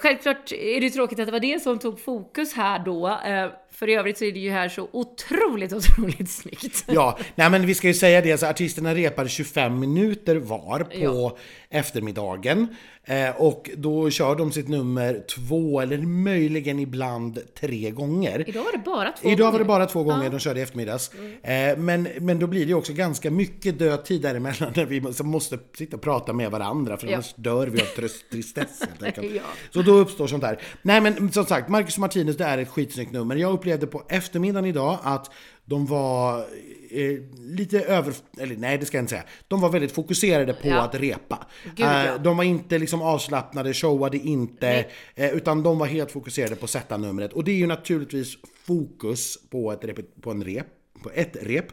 [0.00, 3.18] Självklart är det tråkigt att det var det som tog fokus här då.
[3.80, 6.84] För i övrigt så är det ju här så otroligt, otroligt snyggt.
[6.88, 10.90] Ja, nej men vi ska ju säga det, så artisterna repade 25 minuter var på
[10.94, 11.36] Ja.
[11.70, 12.66] eftermiddagen.
[13.10, 18.44] Eh, och då kör de sitt nummer två eller möjligen ibland tre gånger.
[18.48, 19.52] Idag var det bara två Idag gånger.
[19.52, 21.10] var det bara två gånger, de körde i eftermiddags.
[21.42, 25.58] Eh, men, men då blir det också ganska mycket död tid däremellan när vi måste,
[25.78, 27.14] sitta och prata med varandra för Ja.
[27.14, 27.84] annars dör vi av
[28.30, 28.82] tristess.
[29.00, 29.42] Ja.
[29.70, 30.58] Så då uppstår sånt där.
[30.82, 33.36] Nej men som sagt, Marcus Martinez det är ett skitsnyggt nummer.
[33.36, 35.30] Jag upplevde på eftermiddagen idag att
[35.70, 36.38] de var
[36.90, 38.14] eh, lite över...
[38.38, 39.24] Eller nej, det ska jag inte säga.
[39.48, 40.80] De var väldigt fokuserade på Ja.
[40.80, 41.46] att repa.
[41.64, 42.06] Gud, ja.
[42.14, 44.84] Eh, de var inte liksom avslappnade, showade inte.
[45.14, 47.32] Eh, utan de var helt fokuserade på sätta numret.
[47.32, 50.66] Och det är ju naturligtvis fokus på, ett rep, på, en rep,
[51.02, 51.66] på ett rep.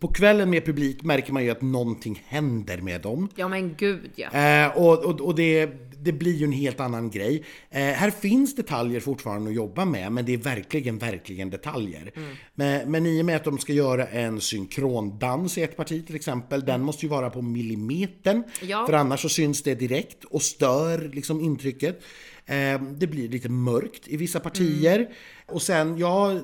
[0.00, 3.28] På kvällen med publik märker man ju att någonting händer med dem.
[3.36, 4.28] Ja men gud ja.
[4.30, 5.70] Eh, och och, och det,
[6.02, 7.44] det blir ju en helt annan grej.
[7.70, 12.12] Eh, här finns detaljer fortfarande att jobba med, men det är verkligen, verkligen detaljer.
[12.54, 16.16] Men, men i och med att de ska göra en synkrondans i ett parti till
[16.16, 18.42] exempel, den måste ju vara på millimetern.
[18.62, 18.86] Ja.
[18.86, 22.02] För annars så syns det direkt och stör liksom intrycket.
[22.46, 25.08] Eh, det blir lite mörkt i vissa partier.
[25.46, 26.40] Och sen, ja,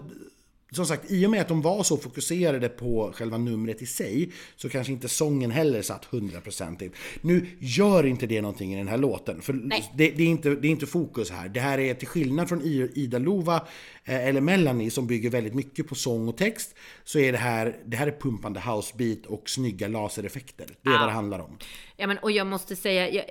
[0.72, 4.32] som sagt, i och med att de var så fokuserade på själva numret i sig
[4.56, 6.96] så kanske inte sången heller satt hundraprocentigt.
[7.20, 10.68] Nu gör inte det någonting i den här låten, för det, det, är inte, det
[10.68, 11.48] är inte fokus här.
[11.48, 12.62] Det här är till skillnad från
[12.94, 13.56] Ida Lova
[14.04, 17.76] eh, eller Melanie som bygger väldigt mycket på sång och text, så är det här,
[17.87, 20.66] det här är pumpande housebeat och snygga lasereffekter.
[20.82, 21.58] Det är vad det handlar om.
[21.96, 23.24] Ja, men, och jag måste säga, jag,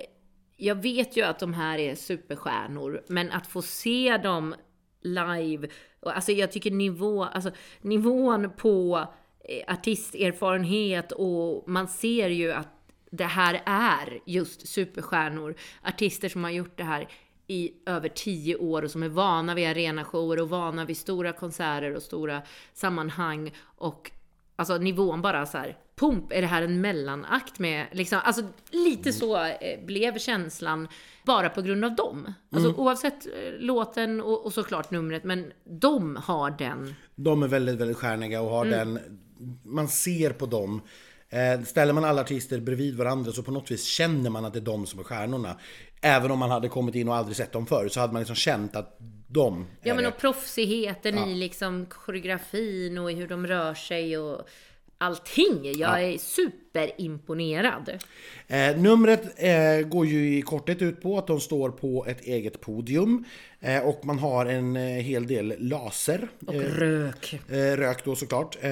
[0.56, 4.54] jag vet ju att de här är superstjärnor, men att få se dem
[5.02, 5.68] live,
[6.02, 9.06] och alltså jag tycker nivå, alltså nivån på
[9.44, 12.68] eh, artisterfarenhet och man ser ju att
[13.10, 17.08] det här är just superstjärnor, artister som har gjort det här
[17.46, 21.96] i över tio år och som är vana vid arenashower och vana vid stora konserter
[21.96, 24.10] och stora sammanhang och
[24.62, 29.12] Alltså nivån bara så här, pump, är det här en mellanakt med, liksom, alltså lite
[29.12, 30.88] så eh, blev känslan
[31.24, 32.34] bara på grund av dem.
[32.50, 36.94] Alltså oavsett eh, låten och, och såklart numret, men de har den.
[37.14, 38.98] De är väldigt, väldigt stjärniga och har den...
[39.64, 40.80] Man ser på dem.
[41.32, 44.58] Eh, ställer man alla artister bredvid varandra så på något vis känner man att det
[44.58, 45.56] är de som är stjärnorna.
[46.00, 48.36] Även om man hade kommit in och aldrig sett dem förut så hade man liksom
[48.36, 48.96] känt att
[49.28, 54.48] de Ja men och proffsigheten i liksom koreografin och i hur de rör sig och
[55.02, 55.72] allting.
[55.76, 58.02] Jag är superimponerad.
[58.46, 62.60] Eh, numret eh, går ju i korthet ut på att de står på ett eget
[62.60, 63.24] podium
[63.60, 66.28] eh, och man har en eh, hel del laser.
[66.46, 67.40] Och rök.
[67.48, 68.56] Eh, rök då såklart.
[68.60, 68.70] Eh,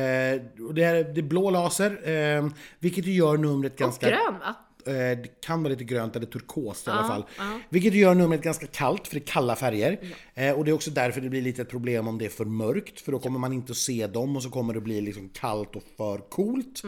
[0.68, 4.08] och det, är, det är blå laser, eh, vilket gör numret Och ganska...
[4.08, 4.56] grön va?
[4.90, 7.24] Eh, Det kan vara lite grönt eller turkost i alla fall.
[7.68, 9.98] Vilket gör numret ganska kallt, för det är kalla färger.
[10.34, 12.44] Eh, och det är också därför det blir lite ett problem om det är för
[12.44, 15.28] mörkt, för då kommer man inte att se dem och så kommer det bli liksom
[15.28, 16.82] kallt och för coolt.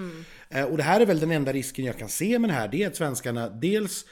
[0.50, 2.68] Eh, och det här är väl den enda risken jag kan se med det här,
[2.68, 4.04] det är att svenskarna dels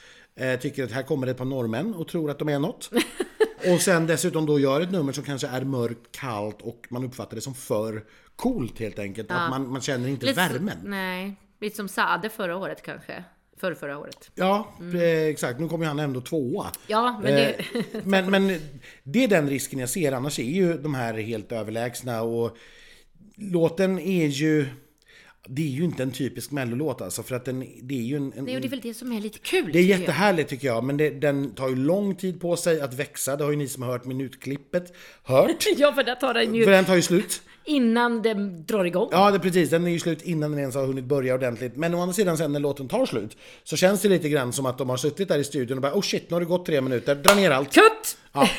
[0.61, 2.89] tycker att här kommer det ett par norrmän och tror att de är något.
[3.73, 7.35] och sen dessutom då gör ett nummer som kanske är mörkt, kallt och man uppfattar
[7.35, 8.03] det som för
[8.35, 9.31] coolt helt enkelt.
[9.31, 10.77] Att man, man känner inte Lite så- värmen.
[10.83, 13.23] Nej, lite som Sade förra året kanske.
[13.61, 14.31] Förra, förra året.
[14.35, 15.59] Ja, eh, exakt.
[15.59, 16.71] Nu kommer han ändå tvåa.
[16.87, 17.53] Ja, men det...
[17.53, 18.59] Eh, men, men
[19.03, 22.57] det är den risken jag ser, annars är ju de här helt överlägsna och
[23.37, 24.65] låten är ju...
[25.47, 28.33] Det är ju inte en typisk mellolåt alltså, för att den, det är ju en...
[28.33, 29.63] en Nej, och det är väl det som är lite kul.
[29.63, 29.99] det är tycker jag.
[29.99, 33.35] jättehärligt tycker jag, men det, den tar ju lång tid på sig att växa.
[33.35, 34.93] Det har ju ni som har hört minutklippet
[35.23, 35.67] hört.
[35.77, 37.41] Ja, för där tar den För ju den tar ju slut.
[37.65, 39.09] Innan den drar igång.
[39.11, 39.69] Ja, det precis.
[39.69, 41.75] Den är ju slut innan den ens har hunnit börja ordentligt.
[41.75, 44.65] Men å andra sidan sen när låten tar slut så känns det lite grann som
[44.65, 46.65] att de har suttit där i studion och bara oh shit, nu har det gått
[46.65, 47.73] tre minuter, dra ner allt.
[47.73, 48.17] Kutt!
[48.33, 48.49] Ja.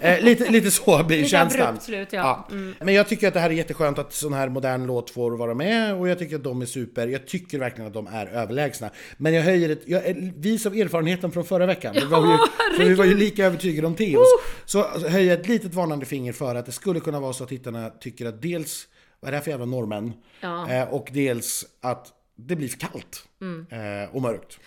[0.00, 1.80] Eh, lite, lite så blir Lite känslan.
[1.80, 2.48] slut, ja.
[2.50, 2.74] Mm.
[2.80, 5.54] Men jag tycker att det här är jätteskönt att sån här modern låt får vara
[5.54, 7.06] med och jag tycker att de är super.
[7.08, 8.90] Jag tycker verkligen att de är överlägsna.
[9.16, 12.36] Men jag höjer ett, jag, vis av erfarenheten från förra veckan, vi var ju,
[12.76, 14.28] för vi var ju lika övertygade om Teos,
[14.64, 17.44] så alltså, höjer jag ett litet varnande finger för att det skulle kunna vara så
[17.44, 18.88] att tittarna tycker att dels,
[19.20, 20.12] vad är det här för jävla norrmän?
[20.40, 20.70] Ja.
[20.70, 23.24] Eh, och dels att det blir för kallt
[23.70, 24.58] eh, och mörkt.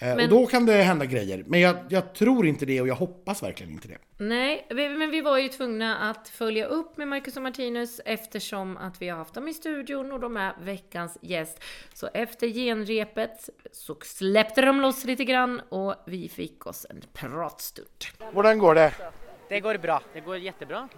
[0.00, 1.44] Eh, och Men- då kan det hända grejer.
[1.46, 3.98] Men jag, jag tror inte det och jag hoppas verkligen inte det.
[4.18, 8.76] Nej, vi, men vi var ju tvungna att följa upp med Marcus och Martinus eftersom
[8.76, 11.64] att vi har haft dem i studion och de är veckans gäst.
[11.94, 17.88] Så efter genrepet så släppte de loss lite grann och vi fick oss en pratstund.
[18.32, 18.92] Hvordan går det?
[19.48, 20.02] Det går bra.
[20.12, 20.88] Det går jättebra.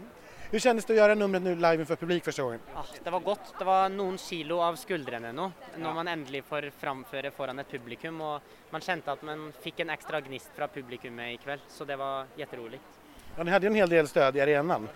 [0.52, 2.60] Hur kändes det att göra numret nu live inför publik första gången?
[2.74, 3.54] Ah, det var godt.
[3.58, 5.44] Det var noen kilo av skuldrene nå,
[5.78, 8.18] når man endelig får framføre foran et publikum.
[8.20, 11.96] Og man kjente at man fikk en ekstra gnist fra publikummet i kveld, så det
[11.96, 12.98] var jätteroligt.
[13.36, 14.88] Ja, ni hade ju en hel del stöd i arenan.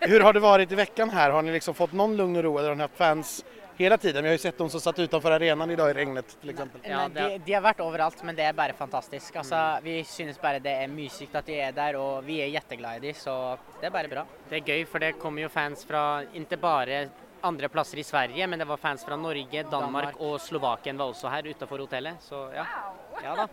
[0.00, 1.30] Hur har det varit i veckan här?
[1.30, 3.44] Har ni liksom fått någon lugn och ro eller har ni haft fans
[3.76, 4.22] hela tiden?
[4.22, 6.80] Vi har ju sett de som satt utanför arenan idag i regnet till exempel.
[6.84, 9.36] Ja, de, de har vært overalt, men det er bare fantastisk.
[9.36, 12.52] Altså, vi synes bare det er mye sykt at de er der, og vi er
[12.54, 14.26] jätteglade i dem, så det er bare bra.
[14.50, 17.06] Det er gøy, for det kommer jo fans fra ikke bare
[17.40, 21.28] andre plasser i Sverige, men det var fans fra Norge, Danmark, og Slovakien var også
[21.28, 22.64] her utenfor hotellet, så ja.
[23.22, 23.46] Ja da.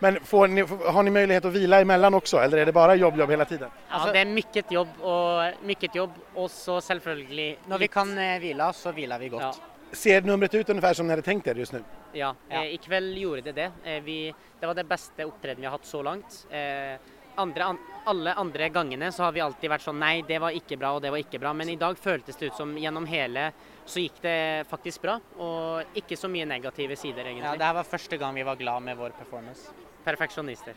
[0.00, 3.18] Men får ni, har ni möjlighet att vila emellan också eller är det bara jobb,
[3.18, 3.70] jobb hela tiden?
[3.90, 8.38] Ja, det er mykket jobb, og mykket jobb, og så selvfølgelig Når vi kan eh,
[8.40, 9.42] hvile, så hviler vi godt.
[9.42, 9.52] Ja.
[9.92, 11.82] Ser numret ut ungefär som ni hade tänkt er just nu?
[12.12, 12.62] Ja, Ja.
[12.62, 13.72] Eh, i kveld gjorde det det.
[13.84, 16.46] Eh, vi, det var det beste opptreden vi har hatt så langt.
[16.50, 16.96] Eh,
[17.36, 20.76] andre, an, alle andre gangene så har vi alltid vært sånn nei, det var ikke
[20.78, 21.52] bra og det var ikke bra.
[21.52, 23.52] Men i dag føltes det ut som gjennom hele
[23.84, 25.18] så gikk det faktisk bra.
[25.38, 27.58] Og ikke så mye negative sider, Ja, egentlig.
[27.58, 29.70] det her var første gang vi var glad med vår performance.
[30.04, 30.74] Perfeksjonister.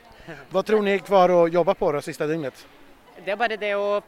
[0.50, 2.68] Vad tror ni är kvar att jobba på då sista dygnet?
[3.26, 4.02] Det er bare det å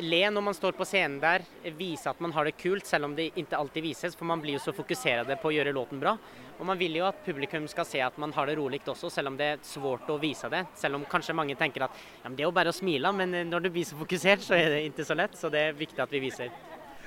[0.00, 1.44] le når man står på scenen der,
[1.76, 4.16] vise at man har det kult, selv om det ikke alltid vises.
[4.16, 6.16] For man blir jo så fokusert på å gjøre låten bra.
[6.56, 9.32] Og man vil jo at publikum skal se at man har det rolig også, selv
[9.32, 10.64] om det er svårt å vise det.
[10.78, 13.34] Selv om kanskje mange tenker at ja, men det er jo bare å smile, men
[13.34, 15.36] eh, når du blir så fokusert, så er det ikke så lett.
[15.36, 16.54] Så det er viktig at vi viser.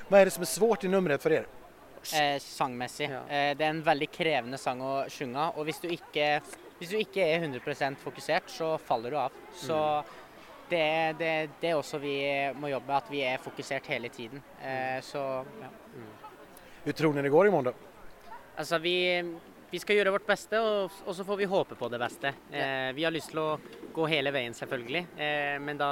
[0.08, 1.46] Vad är det som är svårt i numret för er?
[2.14, 3.10] Eh, sangmessig.
[3.10, 3.20] Ja.
[3.28, 6.40] Eh, det er en veldig krevende sang å synge, og hvis du ikke,
[6.78, 9.36] hvis du ikke er 100% fokusert, så faller du av.
[9.54, 9.76] Så
[10.70, 12.16] det, er- det, det er også vi
[12.56, 14.42] må jobbe at vi er fokusert hele tiden.
[14.62, 15.18] Eh, så
[15.62, 15.70] ja.
[16.84, 17.72] Hur tror ni det går imorgon då?
[18.56, 18.94] Altså, vi,
[19.70, 22.32] vi skal gjøre vårt beste, og, og så får vi håpe på det beste.
[22.52, 23.58] Eh, vi har lyst til å
[23.94, 25.02] gå hele veien, selvfølgelig.
[25.16, 25.90] Eh, men da,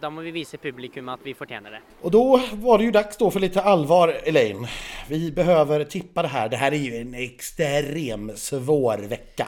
[0.00, 1.80] da må vi vise publikum at vi fortjener det.
[2.00, 4.66] Och då var det ju dags då för lite allvar Elaine.
[5.08, 6.48] Vi behöver tippa det här.
[6.48, 9.46] Det här är ju en extrem svår vecka.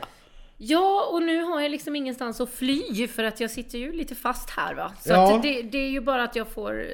[0.65, 4.15] Ja, och nu har jag liksom ingenstans att fly för att jag sitter ju lite
[4.15, 4.93] fast här va.
[5.01, 5.41] Så Ja.
[5.43, 6.87] det, det är ju bara att jag får,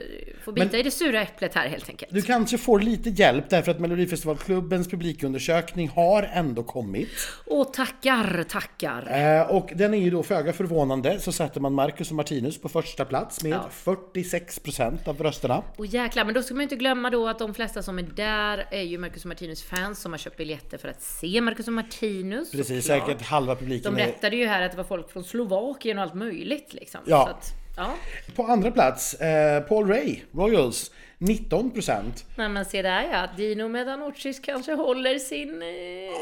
[0.44, 2.12] får bita Men- i det sura äpplet här helt enkelt.
[2.14, 7.08] Du kanske får lite hjälp därför att Melodifestivalklubbens publikundersökning har ändå kommit.
[7.46, 9.08] Åh tackar, tackar.
[9.40, 12.68] Eh, och den är ju då föga förvånande så sätter man Marcus och Martinus på
[12.68, 13.68] första plats med Ja.
[14.24, 15.62] 46% av rösterna.
[15.76, 18.02] Och jäklar, men då ska man ju inte glömma då att de flesta som är
[18.02, 21.66] där är ju Marcus och Martinus fans som har köpt biljetter för att se Marcus
[21.66, 22.50] och Martinus.
[22.50, 23.06] Precis, såklart.
[23.08, 24.06] säkert halva publiken De är...
[24.06, 27.00] rättade ju här att det var folk från Slovakien och allt möjligt liksom.
[27.06, 27.24] Ja.
[27.24, 27.94] Så att, ja.
[28.36, 30.90] På andra plats, eh, Paul Ray, Royals,
[31.20, 32.24] 19%.
[32.36, 35.68] Nej men se där ja, Dino Medanocis kanske håller sin, eh,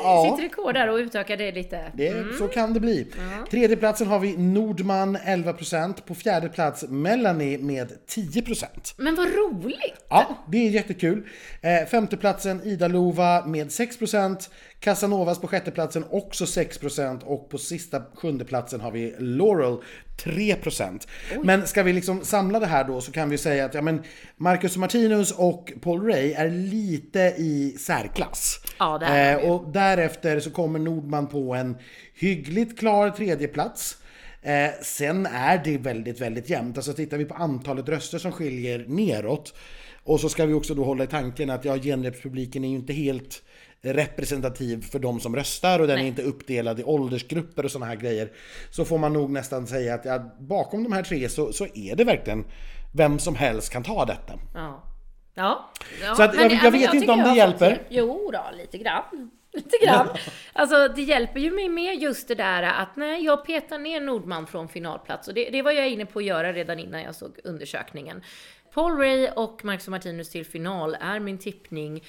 [0.03, 0.37] Ja.
[0.37, 1.93] sitt rekord där och utökar det lite.
[1.95, 3.07] Det, Så kan det bli.
[3.51, 6.07] Tredje platsen har vi Nordman 11%.
[6.07, 8.95] På fjärde plats Melanie med 10%.
[8.97, 10.05] Men vad roligt!
[10.09, 11.27] Ja, det är jättekul.
[11.63, 14.51] Eh, femte platsen Ida Lova med 6%.
[14.81, 19.77] Casanovas på sjätte platsen också 6% och på sista sjunde platsen har vi Laurel
[20.25, 21.09] 3%.
[21.45, 24.03] Men ska vi liksom samla det här då så kan vi säga att ja, men
[24.37, 28.61] Marcus Martinus och Paul Ray är lite i särklass.
[28.79, 31.77] Ja, det är eh, Och därefter så kommer Nordman på en
[32.15, 33.97] hyggligt klar tredje plats.
[34.43, 36.77] Eh, sen är det väldigt, väldigt jämnt.
[36.77, 39.55] Alltså tittar vi på antalet röster som skiljer neråt
[40.05, 42.93] och så ska vi också då hålla i tanken att ja, genrepspubliken är ju inte
[42.93, 43.43] helt
[43.93, 46.09] representativ för de som röstar och den är Nej.
[46.09, 48.33] inte uppdelad i åldersgrupper och sådana här grejer.
[48.71, 51.97] Så får man nog nästan säga att ja, bakom de här tre så, så är
[51.97, 52.45] det verkligen
[52.95, 54.33] vem som helst kan ta detta.
[54.55, 54.83] Ja.
[55.35, 55.71] Ja.
[56.03, 57.71] ja Så att jag- jag vet inte tycker om jag det hjälper.
[57.71, 57.83] hjälp.
[57.89, 59.31] Jo då, lite grann.
[59.53, 60.09] Lite grann.
[60.53, 64.47] Alltså det hjälper ju mig med just det där att nej, jag petar ner Nordman
[64.47, 67.39] från finalplats och det, det var jag inne på att göra redan innan jag såg
[67.45, 68.23] undersökningen.
[68.75, 72.05] Paul Ray och Marcus och Martinus till final är min tippning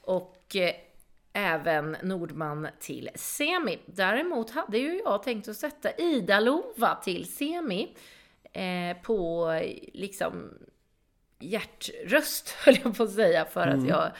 [0.00, 0.70] och eh,
[1.32, 3.78] även Nordman till semi.
[3.86, 7.96] Däremot hade ju jag tänkt att sätta Ida Lova till semi.
[8.52, 9.48] eh, på
[9.92, 10.50] liksom
[11.38, 14.12] hjärtröst, höll jag på att säga, för att jag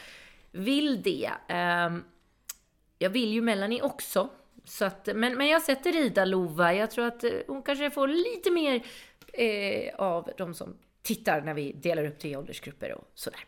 [0.51, 1.31] vill det.
[1.49, 2.05] Ehm,
[2.99, 4.29] jag vill ju Melanie också.
[4.65, 6.75] Så att, men, men jag sätter Ida Lova.
[6.75, 8.87] Jag tror att eh, hon kanske får lite mer
[9.33, 13.41] eh, av de som tittar när vi delar upp det i åldersgrupper och sådär.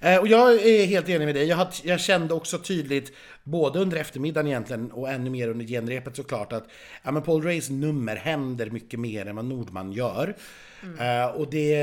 [0.00, 1.46] Eh, och jag är helt enig med dig.
[1.46, 3.12] Jag, jag kände också tydligt,
[3.44, 6.68] både under eftermiddagen egentligen och ännu mer under genrepet såklart, att
[7.02, 10.36] ja, men Paul Rays nummer händer mycket mer än vad Nordman gör.
[11.00, 11.74] Eh, och det,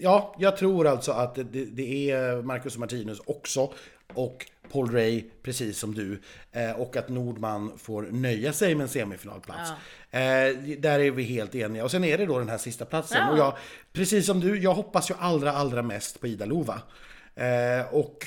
[0.00, 3.72] ja, jag tror alltså att det, det är Marcus och Martinus också.
[4.16, 6.20] Och Paul Ray, precis som du.
[6.52, 9.70] Eh, och att Nordman får nöja sig med en semifinalplats.
[10.10, 10.20] Eh,
[10.78, 11.84] där är vi helt eniga.
[11.84, 13.18] Och sen är det då den här sista platsen.
[13.18, 13.30] Ja.
[13.32, 13.56] Och jag,
[13.92, 16.80] precis som du, jag hoppas ju allra, allra mest på Ida Lova.
[17.34, 18.26] Eh, och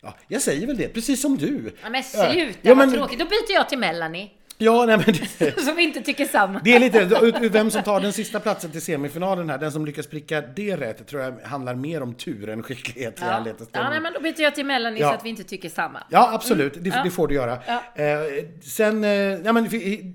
[0.00, 1.72] ja, jag säger väl det, precis som du.
[1.82, 3.18] Ja, men sluta, Ja, vad men- tråkigt.
[3.18, 4.30] Då byter jag till Melanie.
[4.60, 6.60] Ja, nej men det, vi inte tycker samma.
[6.64, 10.06] det är lite, vem som tar den sista platsen till semifinalen här, den som lyckas
[10.06, 13.44] pricka det rätt, tror jag handlar mer om tur än skicklighet Ja.
[13.72, 15.08] ja, nej, men då byter jag till Melanie Ja.
[15.08, 16.02] så att vi inte tycker samma.
[16.10, 16.74] Ja, absolut.
[16.80, 17.02] Det, Ja.
[17.04, 17.58] det får du göra.
[17.66, 18.02] Ja.
[18.02, 19.68] Eh, sen, eh, ja, men,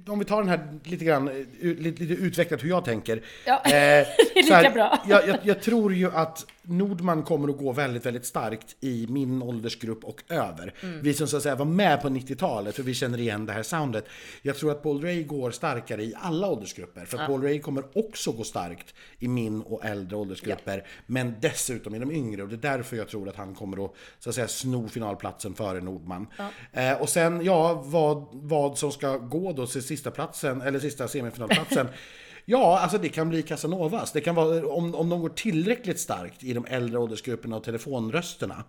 [0.07, 3.21] om vi tar den här lite grann, eh, lite, lite utvecklat hur jag tänker.
[3.45, 5.03] Ja, Eh, det är lika bra.
[5.07, 9.41] Jag, jag, jag tror ju att Nordman kommer att gå väldigt, väldigt starkt i min
[9.41, 10.73] åldersgrupp och över.
[10.81, 11.01] Mm.
[11.01, 13.63] Vi som så att säga var med på 90-talet, för vi känner igen det här
[13.63, 14.05] soundet.
[14.41, 17.05] Jag tror att Paul Ray går starkare i alla åldersgrupper.
[17.05, 20.87] För att Paul Ray kommer också gå starkt i min och äldre åldersgrupper.
[21.05, 22.43] Men dessutom i de yngre.
[22.43, 25.53] Och det är därför jag tror att han kommer att, så att säga, sno finalplatsen
[25.53, 26.27] före Nordman.
[26.71, 31.07] Eh, och sen, ja, vad, vad som ska gå då till sista platsen, eller sista
[31.07, 31.87] semifinalplatsen.
[32.45, 34.11] Ja, alltså det kan bli Casanovas.
[34.11, 38.63] Det kan vara, om, om de går tillräckligt starkt i de äldre åldersgrupperna och telefonrösterna,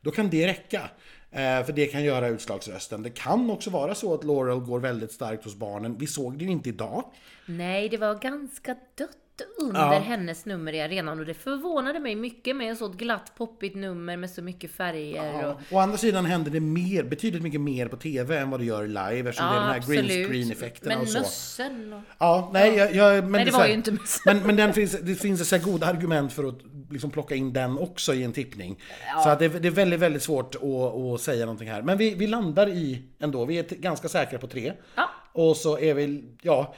[0.00, 0.90] då kan det räcka.
[1.30, 3.02] Eh, för det kan göra utslagsrösten.
[3.02, 5.96] Det kan också vara så att Laurel går väldigt starkt hos barnen.
[5.98, 7.04] Vi såg det ju inte idag.
[7.46, 9.25] Nej, det var ganska dött
[9.60, 9.98] under Ja.
[9.98, 14.16] hennes nummer i arenan och det förvånade mig mycket med ett så glatt poppigt nummer
[14.16, 15.46] med så mycket färger.
[15.46, 18.64] Och, Å andra sidan händer det mer, betydligt mycket mer på TV än vad det
[18.66, 21.18] gör live eftersom det är de här green screen-effekterna Men och så.
[21.18, 22.00] mössen och...
[22.18, 24.20] Ja, nej, jag, jag, men Nej, det var här- ju inte mössen.
[24.26, 26.58] Men, men den finns, det finns så här goda argument för att
[26.90, 28.80] liksom plocka in den också i en tippning.
[29.24, 31.82] Så att det, det är väldigt, väldigt svårt att, att säga någonting här.
[31.82, 34.72] Men vi, vi landar i ändå, vi är ganska säkra på tre.
[34.94, 35.08] Ja.
[35.32, 36.74] Och så är vi, ja,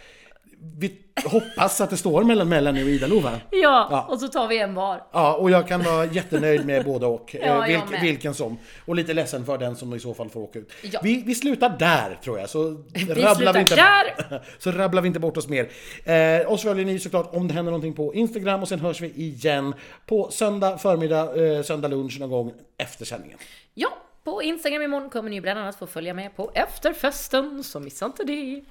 [0.78, 0.92] vi
[1.24, 3.30] hoppas att det står mellan Melanie och Ida-Lova.
[3.50, 4.06] Ja, Ja.
[4.08, 5.02] och så tar vi en var.
[5.12, 7.36] Ja, och jag kan vara jättenöjd med både och.
[7.40, 8.58] Ja, eh, vilk, vilken som.
[8.86, 10.72] Och lite ledsen för den som i så fall får åka ut.
[10.82, 11.00] Ja.
[11.02, 14.42] Vi, vi slutar där tror jag, så Vi rabblar vi inte, där.
[14.58, 15.68] så rabblar vi inte bort oss mer.
[16.04, 19.08] Eh, oss följer ni såklart om det händer någonting på Instagram och sen hörs vi
[19.10, 19.74] igen
[20.06, 23.38] på söndag förmiddag, eh, söndag lunch någon gång efter sändningen.
[23.74, 23.88] Ja,
[24.24, 28.24] på Instagram imorgon kommer ni bland annat få följa med på efterfesten, så missa inte
[28.24, 28.62] det.